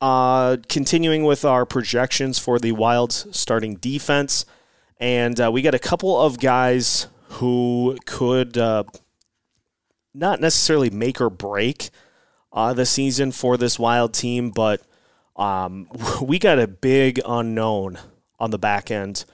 Uh, 0.00 0.56
continuing 0.68 1.22
with 1.22 1.44
our 1.44 1.64
projections 1.64 2.40
for 2.40 2.58
the 2.58 2.72
Wild's 2.72 3.28
starting 3.30 3.76
defense. 3.76 4.44
And 4.98 5.40
uh, 5.40 5.50
we 5.52 5.62
got 5.62 5.76
a 5.76 5.78
couple 5.78 6.20
of 6.20 6.40
guys 6.40 7.06
who 7.28 7.96
could 8.04 8.58
uh, 8.58 8.82
not 10.12 10.40
necessarily 10.40 10.90
make 10.90 11.20
or 11.20 11.30
break 11.30 11.90
uh, 12.52 12.72
the 12.74 12.86
season 12.86 13.32
for 13.32 13.56
this 13.56 13.78
Wild 13.78 14.12
team, 14.14 14.50
but 14.50 14.82
um, 15.36 15.88
we 16.22 16.38
got 16.38 16.58
a 16.58 16.66
big 16.66 17.20
unknown 17.26 17.98
on 18.38 18.50
the 18.50 18.58
back 18.58 18.90
end 18.90 19.24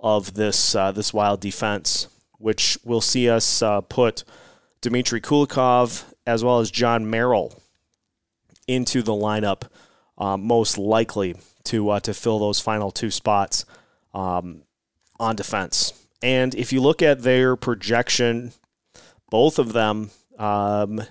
of 0.00 0.34
this 0.34 0.74
uh, 0.74 0.92
this 0.92 1.12
Wild 1.12 1.40
defense, 1.40 2.08
which 2.38 2.78
will 2.84 3.00
see 3.00 3.28
us 3.28 3.62
uh, 3.62 3.80
put 3.80 4.24
Dmitry 4.80 5.20
Kulikov 5.20 6.04
as 6.26 6.44
well 6.44 6.60
as 6.60 6.70
Jon 6.70 7.08
Merrill 7.08 7.60
into 8.66 9.02
the 9.02 9.12
lineup, 9.12 9.62
uh, 10.18 10.36
most 10.36 10.78
likely 10.78 11.34
to 11.64 11.90
uh, 11.90 12.00
to 12.00 12.14
fill 12.14 12.38
those 12.38 12.60
final 12.60 12.90
two 12.90 13.10
spots 13.10 13.64
um, 14.14 14.62
on 15.18 15.36
defense. 15.36 15.92
And 16.22 16.54
if 16.54 16.72
you 16.72 16.80
look 16.80 17.02
at 17.02 17.22
their 17.22 17.56
projection, 17.56 18.52
both 19.30 19.58
of 19.58 19.72
them, 19.72 20.10
um, 20.38 21.02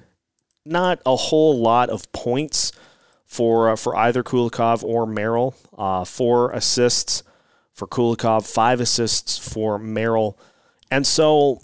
not 0.68 1.02
a 1.06 1.16
whole 1.16 1.60
lot 1.60 1.90
of 1.90 2.12
points 2.12 2.72
for 3.26 3.70
uh, 3.70 3.76
for 3.76 3.96
either 3.96 4.24
Kulikov 4.24 4.84
or 4.84 5.06
Merrill. 5.06 5.56
Uh, 5.78 6.04
four 6.06 6.52
assists 6.52 7.24
for 7.74 7.88
Kulikov, 7.88 8.46
five 8.46 8.80
assists 8.80 9.38
for 9.38 9.78
Merrill, 9.78 10.38
and 10.90 11.06
so 11.06 11.62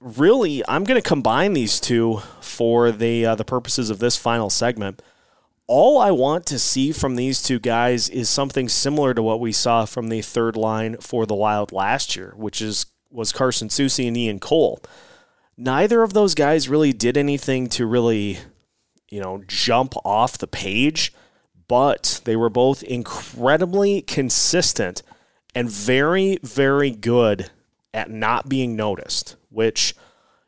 really, 0.00 0.62
I'm 0.68 0.84
going 0.84 1.00
to 1.00 1.08
combine 1.08 1.52
these 1.52 1.80
two 1.80 2.20
for 2.40 2.92
the 2.92 3.26
uh, 3.26 3.34
the 3.34 3.44
purposes 3.44 3.90
of 3.90 3.98
this 3.98 4.16
final 4.16 4.50
segment. 4.50 5.02
All 5.66 5.98
I 5.98 6.10
want 6.12 6.46
to 6.46 6.58
see 6.58 6.92
from 6.92 7.16
these 7.16 7.42
two 7.42 7.58
guys 7.58 8.08
is 8.08 8.30
something 8.30 8.70
similar 8.70 9.12
to 9.12 9.22
what 9.22 9.38
we 9.38 9.52
saw 9.52 9.84
from 9.84 10.08
the 10.08 10.22
third 10.22 10.56
line 10.56 10.96
for 10.96 11.26
the 11.26 11.34
Wild 11.34 11.72
last 11.72 12.16
year, 12.16 12.32
which 12.36 12.62
is 12.62 12.86
was 13.10 13.32
Carson 13.32 13.68
Soucy 13.68 14.08
and 14.08 14.16
Ian 14.16 14.38
Cole. 14.38 14.82
Neither 15.60 16.04
of 16.04 16.12
those 16.12 16.36
guys 16.36 16.68
really 16.68 16.92
did 16.92 17.16
anything 17.16 17.66
to 17.70 17.84
really, 17.84 18.38
you 19.10 19.20
know, 19.20 19.42
jump 19.48 19.94
off 20.04 20.38
the 20.38 20.46
page, 20.46 21.12
but 21.66 22.20
they 22.24 22.36
were 22.36 22.48
both 22.48 22.84
incredibly 22.84 24.02
consistent 24.02 25.02
and 25.56 25.68
very, 25.68 26.38
very 26.44 26.92
good 26.92 27.50
at 27.92 28.08
not 28.08 28.48
being 28.48 28.76
noticed, 28.76 29.34
which 29.50 29.96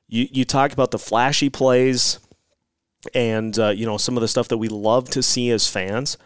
you, 0.06 0.28
you 0.30 0.44
talk 0.44 0.72
about 0.72 0.92
the 0.92 0.98
flashy 0.98 1.50
plays 1.50 2.20
and, 3.12 3.58
uh, 3.58 3.70
you 3.70 3.86
know, 3.86 3.96
some 3.96 4.16
of 4.16 4.20
the 4.20 4.28
stuff 4.28 4.46
that 4.46 4.58
we 4.58 4.68
love 4.68 5.10
to 5.10 5.24
see 5.24 5.50
as 5.50 5.66
fans. 5.66 6.16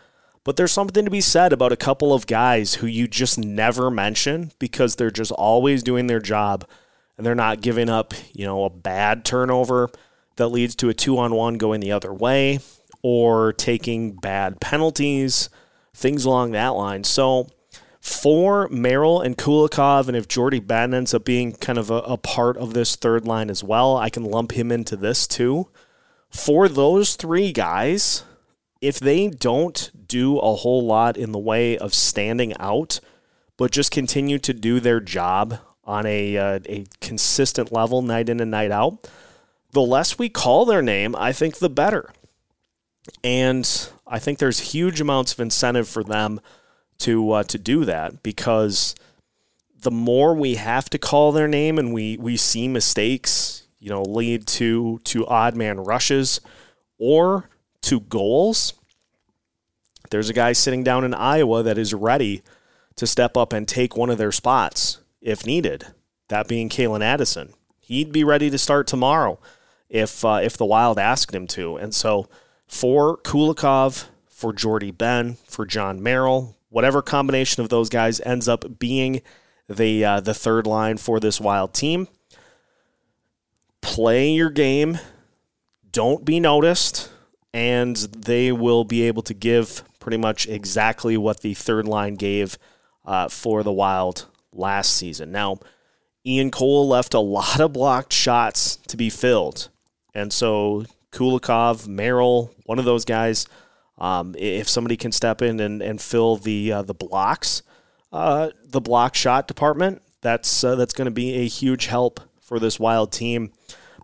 But 0.44 0.56
there's 0.58 0.72
something 0.72 1.06
to 1.06 1.10
be 1.10 1.22
said 1.22 1.54
about 1.54 1.72
a 1.72 1.76
couple 1.76 2.12
of 2.12 2.26
guys 2.26 2.74
who 2.74 2.86
you 2.86 3.08
just 3.08 3.38
never 3.38 3.90
mention 3.90 4.52
because 4.58 4.96
they're 4.96 5.10
just 5.10 5.32
always 5.32 5.82
doing 5.82 6.06
their 6.06 6.20
job 6.20 6.66
and 7.16 7.26
they're 7.26 7.34
not 7.34 7.60
giving 7.60 7.88
up, 7.88 8.14
you 8.32 8.44
know, 8.44 8.64
a 8.64 8.70
bad 8.70 9.24
turnover 9.24 9.90
that 10.36 10.48
leads 10.48 10.74
to 10.76 10.88
a 10.88 10.94
two 10.94 11.18
on 11.18 11.34
one 11.34 11.58
going 11.58 11.80
the 11.80 11.92
other 11.92 12.12
way 12.12 12.58
or 13.02 13.52
taking 13.52 14.12
bad 14.12 14.60
penalties, 14.60 15.48
things 15.92 16.24
along 16.24 16.52
that 16.52 16.68
line. 16.68 17.04
So 17.04 17.48
for 18.00 18.68
Merrill 18.68 19.20
and 19.20 19.36
Kulikov, 19.36 20.08
and 20.08 20.16
if 20.16 20.28
Jordie 20.28 20.60
Benn 20.60 20.92
ends 20.92 21.14
up 21.14 21.24
being 21.24 21.52
kind 21.52 21.78
of 21.78 21.90
a, 21.90 21.98
a, 21.98 22.16
part 22.16 22.56
of 22.56 22.74
this 22.74 22.96
third 22.96 23.26
line 23.26 23.50
as 23.50 23.62
well, 23.62 23.96
I 23.96 24.10
can 24.10 24.24
lump 24.24 24.52
him 24.52 24.72
into 24.72 24.96
this 24.96 25.26
too. 25.26 25.68
For 26.30 26.68
those 26.68 27.16
three 27.16 27.52
guys, 27.52 28.24
if 28.80 28.98
they 28.98 29.28
don't 29.28 29.90
do 30.06 30.38
a 30.38 30.54
whole 30.56 30.84
lot 30.84 31.16
in 31.16 31.32
the 31.32 31.38
way 31.38 31.78
of 31.78 31.94
standing 31.94 32.54
out, 32.58 33.00
but 33.56 33.70
just 33.70 33.90
continue 33.90 34.38
to 34.40 34.52
do 34.52 34.80
their 34.80 35.00
job 35.00 35.58
on 35.86 36.06
a, 36.06 36.36
uh, 36.36 36.58
a 36.66 36.86
consistent 37.00 37.72
level 37.72 38.02
night 38.02 38.28
in 38.28 38.40
and 38.40 38.50
night 38.50 38.70
out, 38.70 39.08
the 39.72 39.82
less 39.82 40.18
we 40.18 40.28
call 40.28 40.64
their 40.64 40.82
name, 40.82 41.14
I 41.16 41.32
think 41.32 41.58
the 41.58 41.68
better. 41.68 42.10
And 43.22 43.68
I 44.06 44.18
think 44.18 44.38
there's 44.38 44.72
huge 44.72 45.00
amounts 45.00 45.32
of 45.32 45.40
incentive 45.40 45.88
for 45.88 46.02
them 46.02 46.40
to 46.98 47.32
uh, 47.32 47.42
to 47.44 47.58
do 47.58 47.84
that 47.84 48.22
because 48.22 48.94
the 49.82 49.90
more 49.90 50.34
we 50.34 50.54
have 50.54 50.88
to 50.90 50.98
call 50.98 51.32
their 51.32 51.48
name 51.48 51.78
and 51.78 51.92
we 51.92 52.16
we 52.16 52.36
see 52.36 52.68
mistakes, 52.68 53.66
you 53.78 53.90
know, 53.90 54.02
lead 54.02 54.46
to 54.46 55.00
to 55.04 55.26
odd 55.26 55.54
man 55.54 55.80
rushes 55.80 56.40
or 56.98 57.50
to 57.82 58.00
goals. 58.00 58.74
There's 60.10 60.30
a 60.30 60.34
guy 60.34 60.52
sitting 60.52 60.84
down 60.84 61.04
in 61.04 61.12
Iowa 61.12 61.62
that 61.62 61.76
is 61.76 61.92
ready 61.92 62.42
to 62.96 63.06
step 63.06 63.36
up 63.36 63.52
and 63.52 63.66
take 63.66 63.96
one 63.96 64.10
of 64.10 64.18
their 64.18 64.32
spots 64.32 65.00
if 65.24 65.44
needed. 65.44 65.86
that 66.28 66.46
being 66.48 66.68
Calen 66.68 67.02
Addison. 67.02 67.52
He'd 67.80 68.12
be 68.12 68.24
ready 68.24 68.48
to 68.48 68.58
start 68.58 68.86
tomorrow 68.86 69.38
if 69.90 70.24
uh, 70.24 70.40
if 70.42 70.56
the 70.56 70.64
Wild 70.64 70.98
asked 70.98 71.34
him 71.34 71.46
to. 71.48 71.76
And 71.76 71.94
so 71.94 72.28
for 72.66 73.18
Kulikov, 73.18 74.06
for 74.26 74.52
Jordie 74.52 74.90
Benn, 74.90 75.36
for 75.46 75.66
Jon 75.66 76.02
Merrill, 76.02 76.56
whatever 76.70 77.02
combination 77.02 77.62
of 77.62 77.68
those 77.68 77.88
guys 77.88 78.20
ends 78.22 78.48
up 78.48 78.78
being 78.78 79.22
the 79.68 80.04
uh, 80.04 80.20
the 80.20 80.34
third 80.34 80.66
line 80.66 80.96
for 80.96 81.20
this 81.20 81.40
Wild 81.40 81.74
team, 81.74 82.08
play 83.80 84.30
your 84.30 84.50
game. 84.50 84.98
Don't 85.90 86.24
be 86.24 86.40
noticed, 86.40 87.12
and 87.52 87.96
they 87.96 88.50
will 88.50 88.84
be 88.84 89.02
able 89.02 89.22
to 89.22 89.34
give 89.34 89.84
pretty 90.00 90.16
much 90.16 90.48
exactly 90.48 91.16
what 91.16 91.40
the 91.40 91.54
third 91.54 91.86
line 91.86 92.14
gave 92.14 92.58
uh, 93.04 93.28
for 93.28 93.62
the 93.62 93.72
Wild 93.72 94.26
last 94.54 94.96
season. 94.96 95.32
Now, 95.32 95.58
Ian 96.26 96.50
Cole 96.50 96.88
left 96.88 97.14
a 97.14 97.20
lot 97.20 97.60
of 97.60 97.72
blocked 97.72 98.12
shots 98.12 98.76
to 98.88 98.96
be 98.96 99.10
filled. 99.10 99.68
And 100.14 100.32
so 100.32 100.84
Kulikov, 101.12 101.86
Merrill, 101.86 102.52
one 102.64 102.78
of 102.78 102.84
those 102.84 103.04
guys, 103.04 103.46
um, 103.98 104.34
if 104.38 104.68
somebody 104.68 104.96
can 104.96 105.12
step 105.12 105.42
in 105.42 105.60
and, 105.60 105.82
and 105.82 106.00
fill 106.00 106.36
the 106.36 106.72
uh, 106.72 106.82
the 106.82 106.94
blocks, 106.94 107.62
uh, 108.12 108.50
the 108.64 108.80
block 108.80 109.14
shot 109.14 109.46
department, 109.46 110.02
that's 110.20 110.64
uh, 110.64 110.74
that's 110.74 110.94
going 110.94 111.06
to 111.06 111.12
be 111.12 111.34
a 111.36 111.46
huge 111.46 111.86
help 111.86 112.20
for 112.40 112.58
this 112.58 112.80
wild 112.80 113.12
team. 113.12 113.52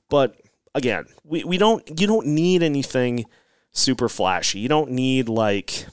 But 0.08 0.40
again, 0.74 1.06
we, 1.24 1.44
we 1.44 1.58
don't 1.58 2.00
you 2.00 2.06
don't 2.06 2.26
need 2.26 2.62
anything 2.62 3.24
super 3.72 4.08
flashy. 4.08 4.60
You 4.60 4.68
don't 4.68 4.90
need 4.90 5.28
like 5.28 5.86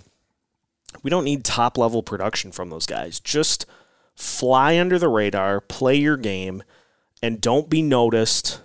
we 1.04 1.10
don't 1.10 1.24
need 1.24 1.44
top 1.44 1.78
level 1.78 2.04
production 2.04 2.52
from 2.52 2.70
those 2.70 2.86
guys. 2.86 3.20
Just 3.20 3.66
fly 4.18 4.80
under 4.80 5.00
the 5.00 5.08
radar, 5.08 5.62
play 5.62 5.96
your 5.96 6.18
game, 6.18 6.64
and 7.22 7.40
don't 7.40 7.70
be 7.70 7.82
noticed. 7.82 8.60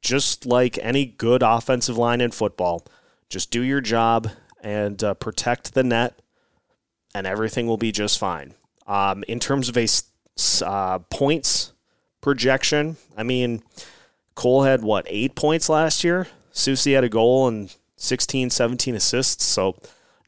Just 0.00 0.46
like 0.46 0.78
any 0.80 1.04
good 1.04 1.42
offensive 1.42 1.98
line 1.98 2.20
in 2.20 2.30
football, 2.30 2.86
just 3.28 3.50
do 3.50 3.60
your 3.62 3.80
job 3.80 4.30
and 4.60 5.02
uh, 5.02 5.14
protect 5.14 5.74
the 5.74 5.82
net, 5.82 6.20
and 7.12 7.26
everything 7.26 7.66
will 7.66 7.76
be 7.76 7.90
just 7.90 8.18
fine. 8.18 8.54
Um, 8.86 9.24
in 9.26 9.40
terms 9.40 9.68
of 9.68 9.76
a 9.76 9.88
uh, 10.64 11.00
points 11.10 11.72
projection, 12.20 12.96
I 13.16 13.24
mean, 13.24 13.64
Cole 14.36 14.62
had 14.62 14.82
what 14.82 15.06
eight 15.08 15.34
points 15.34 15.68
last 15.68 16.04
year. 16.04 16.28
Soucy 16.52 16.94
had 16.94 17.02
a 17.04 17.08
goal 17.08 17.48
and 17.48 17.74
16, 17.96 18.50
17 18.50 18.94
assists, 18.94 19.44
so 19.44 19.76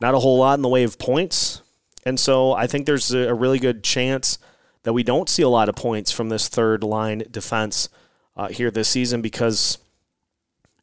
not 0.00 0.14
a 0.14 0.18
whole 0.18 0.38
lot 0.38 0.58
in 0.58 0.62
the 0.62 0.68
way 0.68 0.82
of 0.82 0.98
points. 0.98 1.62
And 2.04 2.18
so 2.18 2.52
I 2.52 2.66
think 2.66 2.86
there's 2.86 3.12
a 3.12 3.34
really 3.34 3.58
good 3.58 3.84
chance 3.84 4.38
that 4.88 4.94
we 4.94 5.02
don't 5.02 5.28
see 5.28 5.42
a 5.42 5.50
lot 5.50 5.68
of 5.68 5.76
points 5.76 6.10
from 6.10 6.30
this 6.30 6.48
third 6.48 6.82
line 6.82 7.22
defense 7.30 7.90
uh, 8.38 8.48
here 8.48 8.70
this 8.70 8.88
season 8.88 9.20
because, 9.20 9.76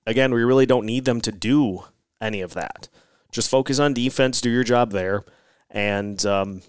again, 0.06 0.32
we 0.32 0.44
really 0.44 0.68
don't 0.68 0.86
need 0.86 1.06
them 1.06 1.20
to 1.22 1.32
do 1.32 1.86
any 2.22 2.39
of 2.41 2.54
that. 2.54 2.88
Just 3.32 3.50
focus 3.50 3.80
on 3.80 3.96
defense, 3.96 4.41
do 4.41 4.52
your 4.52 4.63
job 4.63 4.91
there, 4.91 5.24
and 5.72 6.24
um, 6.24 6.62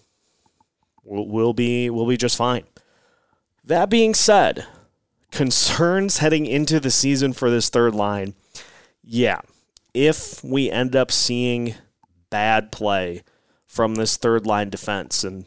we'll, 1.04 1.28
we'll 1.28 1.52
be 1.52 1.90
we'll 1.90 2.06
be 2.06 2.16
just 2.16 2.38
fine. 2.38 2.64
That 3.62 3.90
being 3.90 4.14
said, 4.14 4.64
concerns 5.30 6.16
heading 6.16 6.46
into 6.46 6.80
the 6.80 6.90
season 6.90 7.34
for 7.34 7.50
this 7.50 7.68
third 7.68 7.94
line. 7.94 8.32
Yeah, 9.04 9.42
if 9.92 10.42
we 10.42 10.70
end 10.70 10.96
up 10.96 11.12
seeing 11.12 11.74
bad 12.30 12.72
play 12.72 13.24
from 13.66 13.96
this 13.96 14.16
third 14.16 14.46
line 14.46 14.70
defense. 14.70 15.22
And 15.22 15.44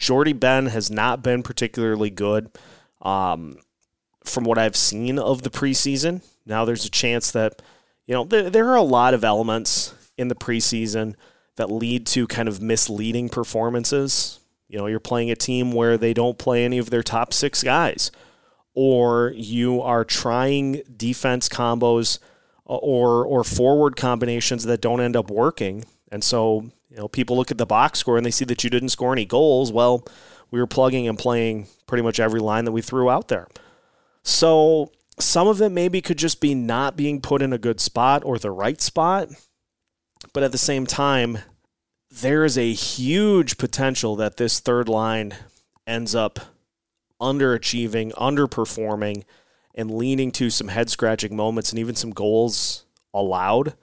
Jordie 0.00 0.32
Benn 0.32 0.66
has 0.66 0.90
not 0.90 1.22
been 1.22 1.42
particularly 1.44 2.10
good 2.10 2.50
um, 3.02 3.58
from 4.24 4.44
what 4.44 4.58
I've 4.58 4.74
seen 4.74 5.18
of 5.18 5.42
the 5.42 5.50
preseason. 5.50 6.22
Now 6.46 6.64
there's 6.64 6.86
a 6.86 6.90
chance 6.90 7.30
that, 7.30 7.62
you 8.06 8.14
know, 8.14 8.24
there, 8.24 8.50
there 8.50 8.68
are 8.70 8.76
a 8.76 8.82
lot 8.82 9.14
of 9.14 9.22
elements 9.22 9.94
in 10.16 10.28
the 10.28 10.34
preseason 10.34 11.14
that 11.56 11.70
lead 11.70 12.06
to 12.06 12.26
kind 12.26 12.48
of 12.48 12.62
misleading 12.62 13.28
performances. 13.28 14.40
You 14.68 14.78
know, 14.78 14.86
you're 14.86 15.00
playing 15.00 15.30
a 15.30 15.36
team 15.36 15.72
where 15.72 15.98
they 15.98 16.14
don't 16.14 16.38
play 16.38 16.64
any 16.64 16.78
of 16.78 16.90
their 16.90 17.02
top 17.02 17.34
six 17.34 17.62
guys, 17.62 18.10
or 18.72 19.32
you 19.36 19.82
are 19.82 20.04
trying 20.04 20.82
defense 20.96 21.48
combos 21.48 22.18
or 22.64 23.24
or 23.24 23.42
forward 23.44 23.96
combinations 23.96 24.64
that 24.64 24.80
don't 24.80 25.00
end 25.00 25.16
up 25.16 25.30
working. 25.30 25.84
And 26.10 26.22
so, 26.22 26.70
you 26.90 26.96
know, 26.96 27.08
people 27.08 27.36
look 27.36 27.50
at 27.50 27.58
the 27.58 27.66
box 27.66 28.00
score 28.00 28.16
and 28.16 28.26
they 28.26 28.30
see 28.30 28.44
that 28.46 28.64
you 28.64 28.70
didn't 28.70 28.88
score 28.88 29.12
any 29.12 29.24
goals. 29.24 29.72
Well, 29.72 30.04
we 30.50 30.58
were 30.58 30.66
plugging 30.66 31.06
and 31.06 31.18
playing 31.18 31.68
pretty 31.86 32.02
much 32.02 32.18
every 32.18 32.40
line 32.40 32.64
that 32.64 32.72
we 32.72 32.82
threw 32.82 33.08
out 33.08 33.28
there. 33.28 33.46
So, 34.22 34.90
some 35.18 35.48
of 35.48 35.60
it 35.60 35.70
maybe 35.70 36.00
could 36.00 36.18
just 36.18 36.40
be 36.40 36.54
not 36.54 36.96
being 36.96 37.20
put 37.20 37.42
in 37.42 37.52
a 37.52 37.58
good 37.58 37.78
spot 37.80 38.22
or 38.24 38.38
the 38.38 38.50
right 38.50 38.80
spot. 38.80 39.28
But 40.32 40.42
at 40.42 40.52
the 40.52 40.58
same 40.58 40.86
time, 40.86 41.38
there 42.10 42.44
is 42.44 42.58
a 42.58 42.72
huge 42.72 43.58
potential 43.58 44.16
that 44.16 44.36
this 44.36 44.60
third 44.60 44.88
line 44.88 45.34
ends 45.86 46.14
up 46.14 46.40
underachieving, 47.20 48.12
underperforming, 48.14 49.24
and 49.74 49.90
leading 49.90 50.32
to 50.32 50.50
some 50.50 50.68
head 50.68 50.90
scratching 50.90 51.36
moments 51.36 51.70
and 51.70 51.78
even 51.78 51.94
some 51.94 52.10
goals 52.10 52.84
allowed 53.14 53.74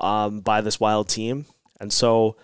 um, 0.00 0.40
by 0.40 0.60
this 0.60 0.80
wild 0.80 1.08
team. 1.08 1.46
And 1.80 1.92
so 1.92 2.36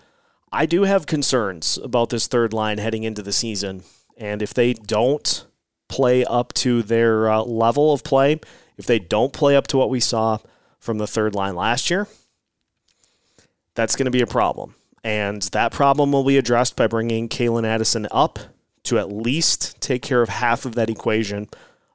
I 0.51 0.65
do 0.65 0.83
have 0.83 1.05
concerns 1.05 1.79
about 1.83 2.09
this 2.09 2.27
third 2.27 2.53
line 2.53 2.77
heading 2.77 3.03
into 3.03 3.21
the 3.21 3.33
season. 3.33 3.83
And 4.17 4.41
if 4.41 4.53
they 4.53 4.73
don't 4.73 5.45
play 5.87 6.23
up 6.25 6.53
to 6.53 6.83
their 6.83 7.29
uh, 7.29 7.41
level 7.43 7.93
of 7.93 8.03
play, 8.03 8.39
if 8.77 8.85
they 8.85 8.99
don't 8.99 9.33
play 9.33 9.55
up 9.55 9.67
to 9.67 9.77
what 9.77 9.89
we 9.89 9.99
saw 9.99 10.37
from 10.79 10.97
the 10.97 11.07
third 11.07 11.33
line 11.35 11.55
last 11.55 11.89
year, 11.89 12.07
that's 13.75 13.95
going 13.95 14.05
to 14.05 14.11
be 14.11 14.21
a 14.21 14.27
problem. 14.27 14.75
And 15.03 15.41
that 15.53 15.71
problem 15.71 16.11
will 16.11 16.23
be 16.23 16.37
addressed 16.37 16.75
by 16.75 16.87
bringing 16.87 17.27
Calen 17.27 17.65
Addison 17.65 18.07
up 18.11 18.39
to 18.83 18.99
at 18.99 19.11
least 19.11 19.79
take 19.81 20.01
care 20.01 20.21
of 20.21 20.29
half 20.29 20.65
of 20.65 20.75
that 20.75 20.89
equation. 20.89 21.49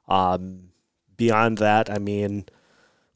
Um, 0.07 0.69
beyond 1.17 1.59
that, 1.59 1.89
I 1.89 1.97
mean, 1.97 2.45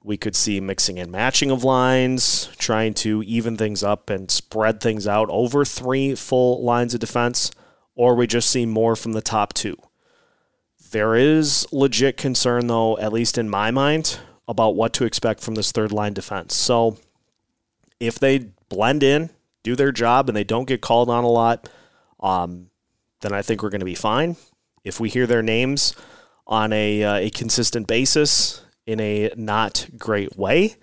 we 0.03 0.17
could 0.17 0.35
see 0.35 0.59
mixing 0.59 0.99
and 0.99 1.11
matching 1.11 1.49
of 1.49 1.63
lines, 1.63 2.49
trying 2.57 2.93
to 2.93 3.23
even 3.23 3.55
things 3.55 3.83
up 3.83 4.09
and 4.09 4.29
spread 4.29 4.81
things 4.81 5.07
out 5.07 5.29
over 5.29 5.63
three 5.63 6.13
full 6.13 6.63
lines 6.63 6.93
of 6.93 6.99
defense, 6.99 7.51
or 7.95 8.13
we 8.13 8.27
just 8.27 8.49
see 8.49 8.65
more 8.65 8.95
from 8.95 9.13
the 9.13 9.21
top 9.21 9.53
two. 9.53 9.77
There 10.91 11.15
is 11.15 11.65
legit 11.71 12.17
concern, 12.17 12.67
though, 12.67 12.97
at 12.99 13.13
least 13.13 13.37
in 13.37 13.49
my 13.49 13.71
mind, 13.71 14.19
about 14.47 14.75
what 14.75 14.93
to 14.93 15.05
expect 15.05 15.41
from 15.41 15.55
this 15.55 15.71
third 15.71 15.91
line 15.91 16.13
defense. 16.13 16.53
So 16.53 16.97
if 17.99 18.19
they 18.19 18.49
blend 18.67 19.03
in, 19.03 19.29
do 19.63 19.75
their 19.75 19.93
job, 19.93 20.27
and 20.27 20.35
they 20.35 20.43
don't 20.43 20.67
get 20.67 20.81
called 20.81 21.09
on 21.09 21.23
a 21.23 21.29
lot, 21.29 21.69
um, 22.19 22.69
then 23.21 23.31
I 23.31 23.41
think 23.41 23.63
we're 23.63 23.69
going 23.69 23.79
to 23.79 23.85
be 23.85 23.95
fine. 23.95 24.35
If 24.83 24.99
we 24.99 25.07
hear 25.07 25.25
their 25.25 25.41
names, 25.41 25.95
on 26.45 26.73
a, 26.73 27.03
uh, 27.03 27.15
a 27.15 27.29
consistent 27.29 27.87
basis 27.87 28.63
in 28.85 28.99
a 28.99 29.31
not 29.35 29.87
great 29.97 30.37
way, 30.37 30.75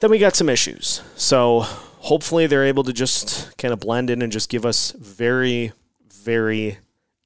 then 0.00 0.10
we 0.10 0.18
got 0.18 0.36
some 0.36 0.48
issues. 0.48 1.02
So 1.16 1.60
hopefully 1.60 2.46
they're 2.46 2.64
able 2.64 2.84
to 2.84 2.92
just 2.92 3.56
kind 3.58 3.72
of 3.72 3.80
blend 3.80 4.10
in 4.10 4.22
and 4.22 4.32
just 4.32 4.48
give 4.48 4.66
us 4.66 4.92
very, 4.92 5.72
very 6.12 6.78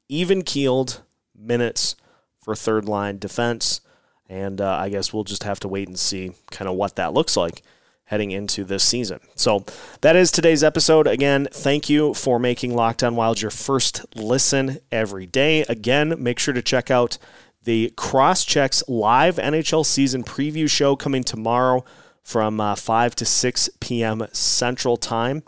even 0.09 0.42
keeled 0.42 1.02
minutes 1.35 1.96
for 2.40 2.54
third 2.54 2.85
line 2.87 3.18
defense. 3.18 3.80
And 4.28 4.61
uh, 4.61 4.70
I 4.70 4.88
guess 4.88 5.12
we'll 5.12 5.24
just 5.24 5.44
have 5.44 5.61
to 5.61 5.68
wait 5.68 5.88
and 5.88 5.98
see 5.98 6.32
kind 6.50 6.68
of 6.68 6.76
what 6.76 6.96
that 6.96 7.12
looks 7.12 7.37
like 7.37 7.62
heading 8.06 8.30
into 8.30 8.64
this 8.64 8.85
season. 8.85 9.20
So 9.35 9.64
that 10.00 10.14
is 10.14 10.30
today's 10.30 10.62
episode. 10.62 11.06
Again, 11.06 11.48
thank 11.50 11.88
you 11.88 12.14
for 12.14 12.38
making 12.38 12.74
Locked 12.74 13.02
On 13.02 13.16
Wild 13.16 13.40
your 13.40 13.50
first 13.50 14.04
listen 14.14 14.78
every 14.92 15.26
day. 15.26 15.62
Again, 15.68 16.14
make 16.18 16.38
sure 16.38 16.54
to 16.54 16.62
check 16.62 16.90
out 16.90 17.18
the 17.66 17.92
Crosschecks 17.96 18.85
live 18.87 19.37
NHL 19.37 19.85
season 19.85 20.22
preview 20.22 20.70
show 20.70 20.94
coming 20.94 21.24
tomorrow 21.24 21.85
from 22.22 22.61
uh, 22.61 22.76
5 22.76 23.16
to 23.16 23.24
6 23.24 23.70
p.m. 23.81 24.24
Central 24.33 24.96
Time. 24.96 25.42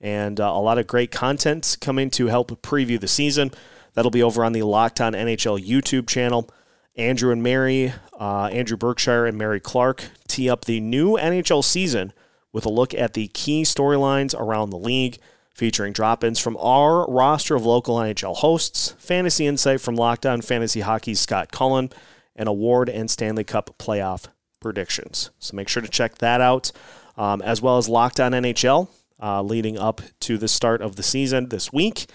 And 0.00 0.40
uh, 0.40 0.46
a 0.46 0.60
lot 0.60 0.78
of 0.78 0.88
great 0.88 1.12
content 1.12 1.76
coming 1.80 2.10
to 2.10 2.26
help 2.26 2.50
preview 2.62 2.98
the 3.00 3.06
season. 3.06 3.52
That'll 3.94 4.10
be 4.10 4.22
over 4.22 4.44
on 4.44 4.52
the 4.52 4.62
Locked 4.62 5.00
On 5.00 5.12
NHL 5.12 5.64
YouTube 5.64 6.08
channel. 6.08 6.50
Andrew 6.96 7.30
and 7.30 7.42
Mary, 7.42 7.92
uh, 8.18 8.46
Andrew 8.46 8.76
Berkshire 8.76 9.24
and 9.24 9.38
Mary 9.38 9.60
Clark 9.60 10.10
tee 10.26 10.50
up 10.50 10.64
the 10.64 10.80
new 10.80 11.16
NHL 11.16 11.62
season 11.62 12.12
with 12.52 12.66
a 12.66 12.70
look 12.70 12.92
at 12.94 13.14
the 13.14 13.28
key 13.28 13.62
storylines 13.62 14.34
around 14.34 14.70
the 14.70 14.76
league, 14.76 15.18
featuring 15.60 15.92
drop 15.92 16.24
ins 16.24 16.38
from 16.38 16.56
our 16.56 17.06
roster 17.10 17.54
of 17.54 17.66
local 17.66 17.96
NHL 17.96 18.34
hosts, 18.34 18.94
fantasy 18.96 19.46
insight 19.46 19.78
from 19.78 19.94
Locked 19.94 20.24
On 20.24 20.40
Fantasy 20.40 20.80
Hockey's 20.80 21.20
Scott 21.20 21.52
Cullen, 21.52 21.90
and 22.34 22.48
award 22.48 22.88
and 22.88 23.10
Stanley 23.10 23.44
Cup 23.44 23.74
playoff 23.78 24.28
predictions. 24.58 25.28
So 25.38 25.54
make 25.54 25.68
sure 25.68 25.82
to 25.82 25.88
check 25.88 26.16
that 26.16 26.40
out, 26.40 26.72
um, 27.18 27.42
as 27.42 27.60
well 27.60 27.76
as 27.76 27.90
Locked 27.90 28.20
On 28.20 28.32
NHL 28.32 28.88
uh, 29.22 29.42
leading 29.42 29.76
up 29.76 30.00
to 30.20 30.38
the 30.38 30.48
start 30.48 30.80
of 30.80 30.96
the 30.96 31.02
season 31.02 31.50
this 31.50 31.70
week. 31.70 32.06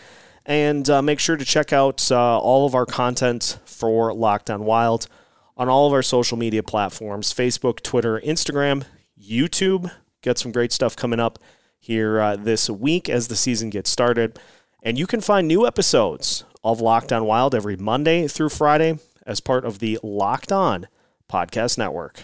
And 0.43 0.89
uh, 0.89 1.03
make 1.03 1.19
sure 1.19 1.37
to 1.37 1.45
check 1.45 1.71
out 1.71 2.11
uh, 2.11 2.39
all 2.39 2.65
of 2.65 2.73
our 2.73 2.87
content 2.87 3.59
for 3.65 4.11
Locked 4.11 4.49
On 4.49 4.65
Wild 4.65 5.07
on 5.55 5.69
all 5.69 5.85
of 5.85 5.93
our 5.93 6.01
social 6.01 6.35
media 6.35 6.63
platforms 6.63 7.31
Facebook, 7.31 7.83
Twitter, 7.83 8.19
Instagram, 8.21 8.85
YouTube. 9.21 9.91
Got 10.23 10.39
some 10.39 10.51
great 10.51 10.71
stuff 10.71 10.95
coming 10.95 11.19
up 11.19 11.37
here 11.79 12.19
uh, 12.19 12.35
this 12.35 12.69
week 12.69 13.09
as 13.09 13.27
the 13.27 13.35
season 13.35 13.69
gets 13.69 13.89
started. 13.89 14.39
And 14.83 14.99
you 14.99 15.07
can 15.07 15.21
find 15.21 15.47
new 15.47 15.65
episodes 15.65 16.43
of 16.63 16.81
Locked 16.81 17.11
On 17.11 17.25
Wild 17.25 17.55
every 17.55 17.75
Monday 17.75 18.27
through 18.27 18.49
Friday 18.49 18.99
as 19.25 19.39
part 19.39 19.65
of 19.65 19.79
the 19.79 19.99
Locked 20.03 20.51
On 20.51 20.87
Podcast 21.31 21.77
Network. 21.77 22.23